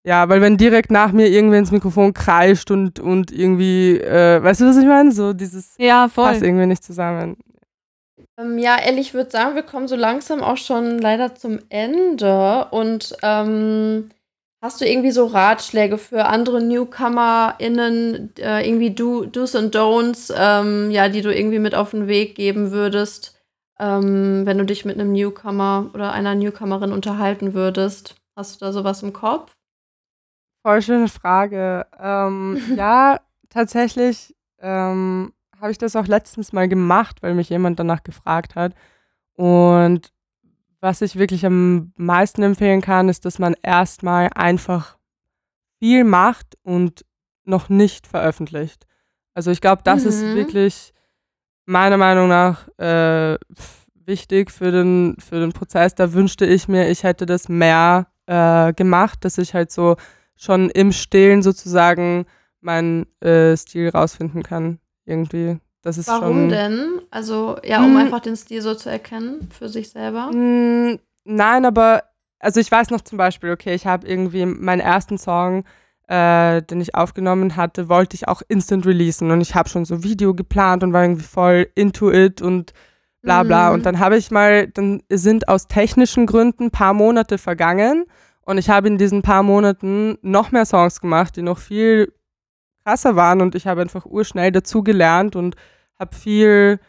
[0.07, 4.61] Ja, weil wenn direkt nach mir irgendwer ins Mikrofon kreischt und, und irgendwie, äh, weißt
[4.61, 5.11] du, was ich meine?
[5.11, 6.27] So dieses Ja, voll.
[6.27, 7.37] passt irgendwie nicht zusammen.
[8.39, 12.67] Ähm, ja, ehrlich, ich würde sagen, wir kommen so langsam auch schon leider zum Ende.
[12.71, 14.11] Und ähm,
[14.67, 20.91] hast du irgendwie so Ratschläge für andere NewcomerInnen, äh, irgendwie Do, Do's und Don'ts, ähm,
[20.91, 23.41] ja, die du irgendwie mit auf den Weg geben würdest,
[23.79, 28.17] ähm, wenn du dich mit einem Newcomer oder einer Newcomerin unterhalten würdest?
[28.35, 29.53] Hast du da sowas im Kopf?
[30.65, 31.87] Voll schöne Frage.
[32.01, 38.03] Ähm, ja, tatsächlich ähm, habe ich das auch letztens mal gemacht, weil mich jemand danach
[38.03, 38.75] gefragt hat.
[39.37, 40.13] Und
[40.81, 44.97] was ich wirklich am meisten empfehlen kann, ist, dass man erstmal einfach
[45.79, 47.05] viel macht und
[47.45, 48.87] noch nicht veröffentlicht.
[49.35, 50.35] Also ich glaube, das ist Mhm.
[50.35, 50.93] wirklich
[51.67, 53.37] meiner Meinung nach äh,
[54.07, 55.95] wichtig für den, für den Prozess.
[55.95, 59.97] Da wünschte ich mir, ich hätte das mehr äh, gemacht, dass ich halt so
[60.37, 62.27] schon im Stillen sozusagen
[62.61, 64.79] meinen äh, Stil rausfinden kann.
[65.05, 65.59] Irgendwie.
[65.87, 66.49] Das ist Warum schon.
[66.49, 67.01] denn?
[67.13, 67.97] Also, ja, um Hm.
[67.99, 70.33] einfach den Stil so zu erkennen für sich selber.
[70.33, 72.03] Mm, Nein, aber
[72.41, 75.65] also ich weiß noch zum Beispiel, okay, ich habe irgendwie meinen ersten Song,
[76.09, 80.03] äh, den ich aufgenommen hatte, wollte ich auch instant releasen und ich habe schon so
[80.03, 82.73] Video geplant und war irgendwie voll into it und
[83.23, 83.69] bla bla.
[83.69, 83.75] Mhm.
[83.75, 88.07] Und dann habe ich mal, dann sind aus technischen Gründen ein paar Monate vergangen
[88.43, 92.13] und ich habe in diesen paar Monaten noch mehr Songs gemacht, die noch viel
[92.85, 95.55] krasser waren und ich habe einfach urschnell dazugelernt und
[95.99, 96.81] habe viel,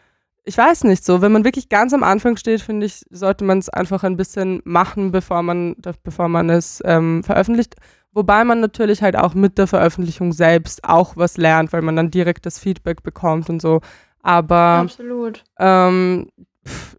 [0.44, 3.58] ich weiß nicht so, wenn man wirklich ganz am Anfang steht, finde ich, sollte man
[3.58, 7.76] es einfach ein bisschen machen, bevor man, bevor man es ähm, veröffentlicht.
[8.12, 12.10] Wobei man natürlich halt auch mit der Veröffentlichung selbst auch was lernt, weil man dann
[12.10, 13.80] direkt das Feedback bekommt und so.
[14.22, 15.44] Aber Absolut.
[15.58, 16.28] ähm,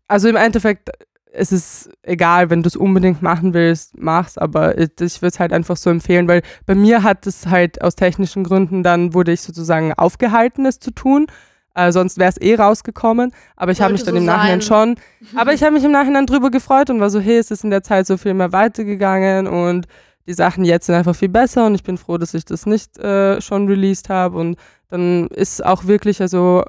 [0.07, 0.89] also im Endeffekt
[1.31, 5.53] es ist egal, wenn du es unbedingt machen willst, mach's, aber ich würde es halt
[5.53, 9.41] einfach so empfehlen, weil bei mir hat es halt aus technischen Gründen dann wurde ich
[9.41, 11.27] sozusagen aufgehalten, es zu tun.
[11.75, 14.95] Äh, sonst wäre es eh rausgekommen, aber ich habe mich dann so im Nachhinein sein.
[14.95, 14.95] schon,
[15.39, 17.69] aber ich habe mich im Nachhinein drüber gefreut und war so, hey, es ist in
[17.69, 19.87] der Zeit so viel mehr weitergegangen und
[20.27, 22.97] die Sachen jetzt sind einfach viel besser und ich bin froh, dass ich das nicht
[22.97, 24.57] äh, schon released habe und
[24.89, 26.63] dann ist auch wirklich, also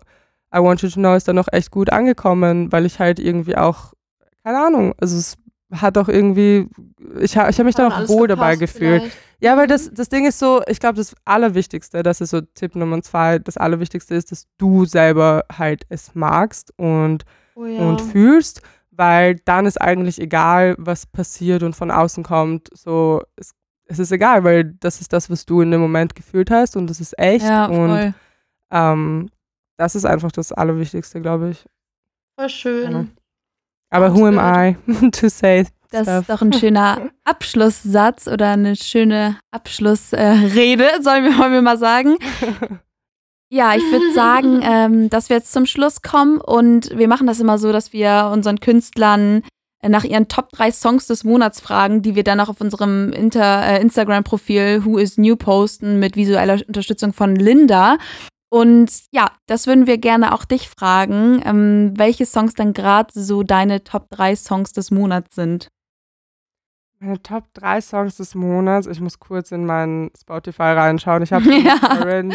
[0.55, 3.57] I Want You to Know ist dann noch echt gut angekommen, weil ich halt irgendwie
[3.57, 3.93] auch,
[4.45, 5.37] keine Ahnung, also es
[5.73, 6.69] hat auch irgendwie,
[7.21, 9.03] ich, ha, ich habe mich dann Hat auch wohl dabei gefühlt.
[9.03, 9.17] vielleicht.
[9.41, 12.75] Ja, weil das, das Ding ist so, ich glaube, das Allerwichtigste, das ist so Tipp
[12.77, 17.81] Nummer zwei, das Allerwichtigste ist, dass du selber halt es magst und, Oh ja.
[17.81, 22.69] und fühlst, weil dann ist eigentlich egal, was passiert und von außen kommt.
[22.75, 23.53] So, es,
[23.87, 26.89] es ist egal, weil das ist das, was du in dem Moment gefühlt hast und
[26.89, 28.15] das ist echt Ja, und
[28.71, 29.31] ähm,
[29.79, 31.65] das ist einfach das Allerwichtigste, glaube ich.
[32.39, 33.11] Voll schön.
[33.91, 34.77] Aber who am I
[35.11, 36.21] to say Das stuff?
[36.23, 42.17] ist doch ein schöner Abschlusssatz oder eine schöne Abschlussrede, sollen wir, wollen wir mal sagen.
[43.53, 47.41] Ja, ich würde sagen, ähm, dass wir jetzt zum Schluss kommen und wir machen das
[47.41, 49.43] immer so, dass wir unseren Künstlern
[49.83, 53.13] äh, nach ihren Top 3 Songs des Monats fragen, die wir dann auch auf unserem
[53.13, 57.99] äh, Instagram-Profil Who is New posten mit visueller Unterstützung von Linda.
[58.51, 63.45] Und ja, das würden wir gerne auch dich fragen, ähm, welche Songs dann gerade so
[63.45, 65.69] deine Top 3 Songs des Monats sind.
[66.99, 68.89] Meine Top 3 Songs des Monats.
[68.89, 71.23] Ich muss kurz in meinen Spotify reinschauen.
[71.23, 71.79] Ich habe Ja.
[72.01, 72.35] Moment.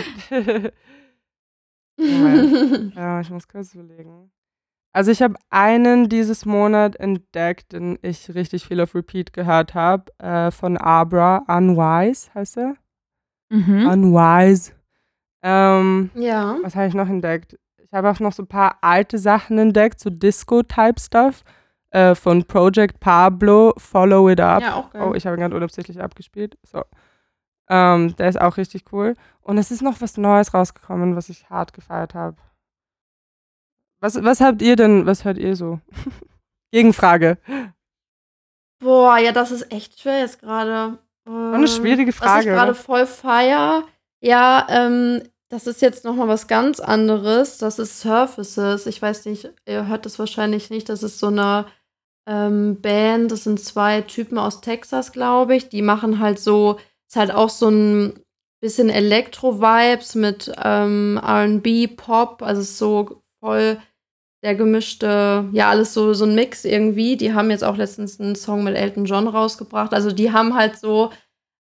[2.96, 4.32] Ja, ich muss kurz überlegen.
[4.94, 10.06] Also ich habe einen dieses Monat entdeckt, den ich richtig viel auf Repeat gehört habe,
[10.20, 12.76] äh, von Abra, Unwise heißt er.
[13.50, 13.88] Mhm.
[13.88, 14.72] Unwise.
[15.48, 16.58] Ähm, ja.
[16.64, 17.56] was habe ich noch entdeckt?
[17.78, 21.44] Ich habe auch noch so ein paar alte Sachen entdeckt, so Disco-Type-Stuff.
[21.92, 24.62] äh, von Project Pablo, Follow It Up.
[24.62, 25.04] Ja, auch geil.
[25.04, 26.58] Oh, ich habe ihn gerade unabsichtlich abgespielt.
[26.64, 26.82] So.
[27.70, 29.14] Ähm, der ist auch richtig cool.
[29.42, 32.38] Und es ist noch was Neues rausgekommen, was ich hart gefeiert habe.
[34.02, 35.80] Was, was habt ihr denn, was hört ihr so?
[36.72, 37.38] Gegenfrage.
[38.80, 40.98] Boah, ja, das ist echt schwer jetzt gerade.
[41.26, 43.84] Äh, eine schwierige Was Frage, ich gerade voll feier.
[44.20, 47.58] Ja, ähm, das ist jetzt noch mal was ganz anderes.
[47.58, 48.86] Das ist Surfaces.
[48.88, 50.90] Ich weiß nicht, ihr hört das wahrscheinlich nicht.
[50.90, 51.66] Das ist so eine
[52.28, 53.32] ähm, Band.
[53.32, 55.70] Das sind zwei Typen aus Texas, glaube ich.
[55.70, 58.20] Die machen halt so, ist halt auch so ein
[58.62, 62.42] bisschen Elektro-Vibes mit ähm, R&B, Pop.
[62.42, 63.80] Also ist so voll
[64.44, 67.18] der gemischte, ja, alles so, so ein Mix irgendwie.
[67.18, 69.94] Die haben jetzt auch letztens einen Song mit Elton John rausgebracht.
[69.94, 71.12] Also die haben halt so,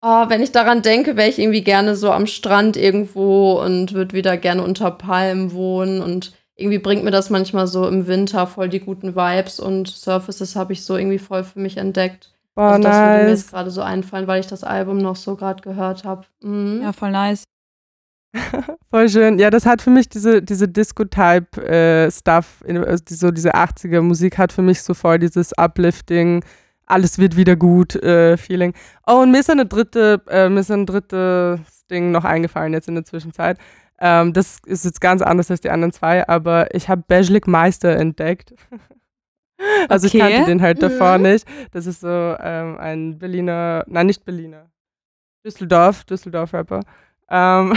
[0.02, 4.14] oh, wenn ich daran denke, wäre ich irgendwie gerne so am Strand irgendwo und würde
[4.14, 6.02] wieder gerne unter Palmen wohnen.
[6.02, 10.56] Und irgendwie bringt mir das manchmal so im Winter voll die guten Vibes und Surfaces
[10.56, 12.32] habe ich so irgendwie voll für mich entdeckt.
[12.54, 13.50] Boah, also das würde mir jetzt nice.
[13.50, 16.26] gerade so einfallen, weil ich das Album noch so gerade gehört habe.
[16.42, 16.80] Mhm.
[16.82, 17.44] Ja, voll nice.
[18.90, 19.38] Voll schön.
[19.38, 24.62] Ja, das hat für mich diese, diese Disco-Type-Stuff, also die, so diese 80er-Musik hat für
[24.62, 26.44] mich so voll dieses Uplifting,
[26.88, 28.74] alles wird wieder gut äh, Feeling.
[29.06, 32.88] Oh, und mir ist eine dritte, äh, mir ist ein drittes Ding noch eingefallen jetzt
[32.88, 33.58] in der Zwischenzeit.
[34.00, 37.96] Ähm, das ist jetzt ganz anders als die anderen zwei, aber ich habe Bejlik Meister
[37.96, 38.54] entdeckt.
[39.88, 40.20] also ich Okay.
[40.34, 41.22] kannte den halt davor Mhm.
[41.24, 41.46] nicht.
[41.72, 44.66] Das ist so ähm, ein Berliner, nein, nicht Berliner.
[45.44, 46.80] Düsseldorf, Düsseldorf-Rapper.
[47.30, 47.74] Ähm,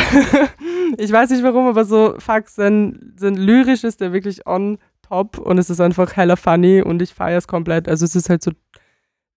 [0.97, 5.37] ich weiß nicht warum, aber so, fuck, sein, sein lyrisch ist der wirklich on top
[5.37, 7.87] und es ist einfach hella funny und ich feiere es komplett.
[7.89, 8.51] Also es ist halt so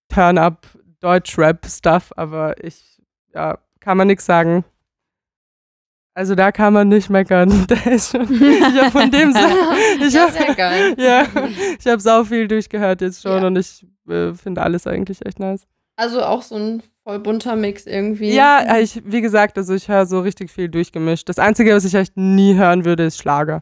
[0.08, 0.66] Turn-up
[1.00, 3.00] Deutsch-Rap-Stuff, aber ich,
[3.34, 4.64] ja, kann man nichts sagen.
[6.16, 7.66] Also da kann man nicht meckern.
[7.68, 9.30] Der ist schon, ich hab von dem
[10.00, 11.26] ich hab, ja,
[11.78, 13.46] ich habe sau viel durchgehört jetzt schon Ja.
[13.48, 15.66] und ich äh, finde alles eigentlich echt nice.
[15.96, 18.32] Also auch so ein voll bunter Mix irgendwie.
[18.32, 21.28] Ja, ich, wie gesagt, also ich höre so richtig viel durchgemischt.
[21.28, 23.60] Das Einzige, was ich echt nie hören würde, ist Schlager.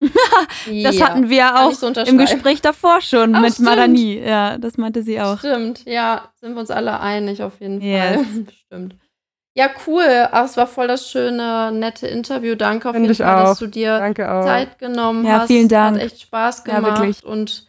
[0.82, 1.08] Das Ja.
[1.08, 2.18] hatten wir auch so im.
[2.18, 3.68] Gespräch davor schon Ach, mit stimmt.
[3.68, 4.18] Madani.
[4.18, 5.38] Ja, das meinte sie auch.
[5.38, 8.16] Stimmt, ja, sind wir uns alle einig auf jeden Yes.
[8.16, 8.44] Fall.
[8.66, 8.96] Stimmt.
[9.54, 10.28] Ja, cool.
[10.30, 12.54] Ach, es war voll das schöne, nette Interview.
[12.54, 13.48] Danke auf Find jeden ich Fall, auch.
[13.48, 14.44] dass du dir Danke auch.
[14.44, 15.46] Zeit genommen Ja, hast.
[15.48, 15.96] vielen Dank.
[15.96, 17.00] Hat echt Spaß Ja, gemacht.
[17.00, 17.24] wirklich.
[17.24, 17.66] Und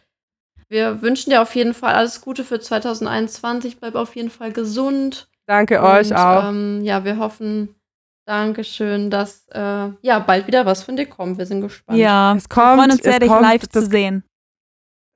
[0.68, 3.80] wir wünschen dir auf jeden Fall alles Gute für 2021.
[3.80, 5.26] Bleib auf jeden Fall gesund.
[5.46, 6.48] Danke und, euch auch.
[6.50, 7.74] Ähm, ja, wir hoffen,
[8.30, 11.36] Dankeschön, dass äh, ja bald wieder was von dir kommt.
[11.36, 11.98] Wir sind gespannt.
[11.98, 14.22] Ja, es wir kommt, freuen uns sehr, dich kommt, live zu sehen.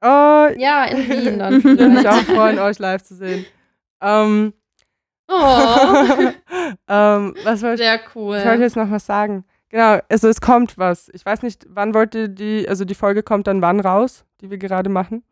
[0.02, 1.54] Oh, Ja, in Wien dann.
[1.58, 3.46] ich würde mich auch freuen, euch live zu sehen.
[4.02, 4.52] Ähm,
[5.28, 5.32] oh,
[6.88, 7.88] ähm, was wollte ich?
[7.88, 8.38] sehr cool.
[8.38, 9.44] Ich wollte jetzt noch was sagen.
[9.68, 11.08] Genau, also es kommt was.
[11.12, 14.50] Ich weiß nicht, wann wollt ihr die, also die Folge kommt dann wann raus, die
[14.50, 15.22] wir gerade machen?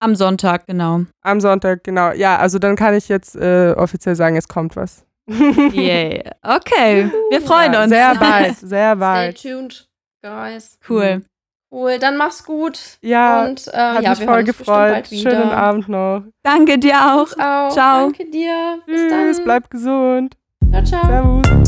[0.00, 1.02] Am Sonntag, genau.
[1.20, 2.10] Am Sonntag, genau.
[2.12, 5.04] Ja, also dann kann ich jetzt äh, offiziell sagen, es kommt was.
[5.28, 6.22] Yay.
[6.42, 7.90] Okay, wir freuen ja, uns.
[7.90, 9.42] Sehr bald, sehr Stay bald.
[9.42, 9.88] tuned,
[10.22, 10.78] guys.
[10.88, 11.22] Cool.
[11.70, 12.78] Cool, dann mach's gut.
[13.02, 14.66] Ja, und äh, hat ja, mich wir voll gefreut.
[14.92, 15.30] bald wieder.
[15.30, 16.22] Schönen Abend noch.
[16.42, 17.30] Danke dir auch.
[17.38, 17.72] Auch.
[17.72, 18.04] Ciao.
[18.04, 18.78] Danke dir.
[18.86, 19.26] Bis dann.
[19.26, 20.34] Tschüss, bleibt gesund.
[20.70, 21.42] Ciao, ciao.
[21.42, 21.67] Servus.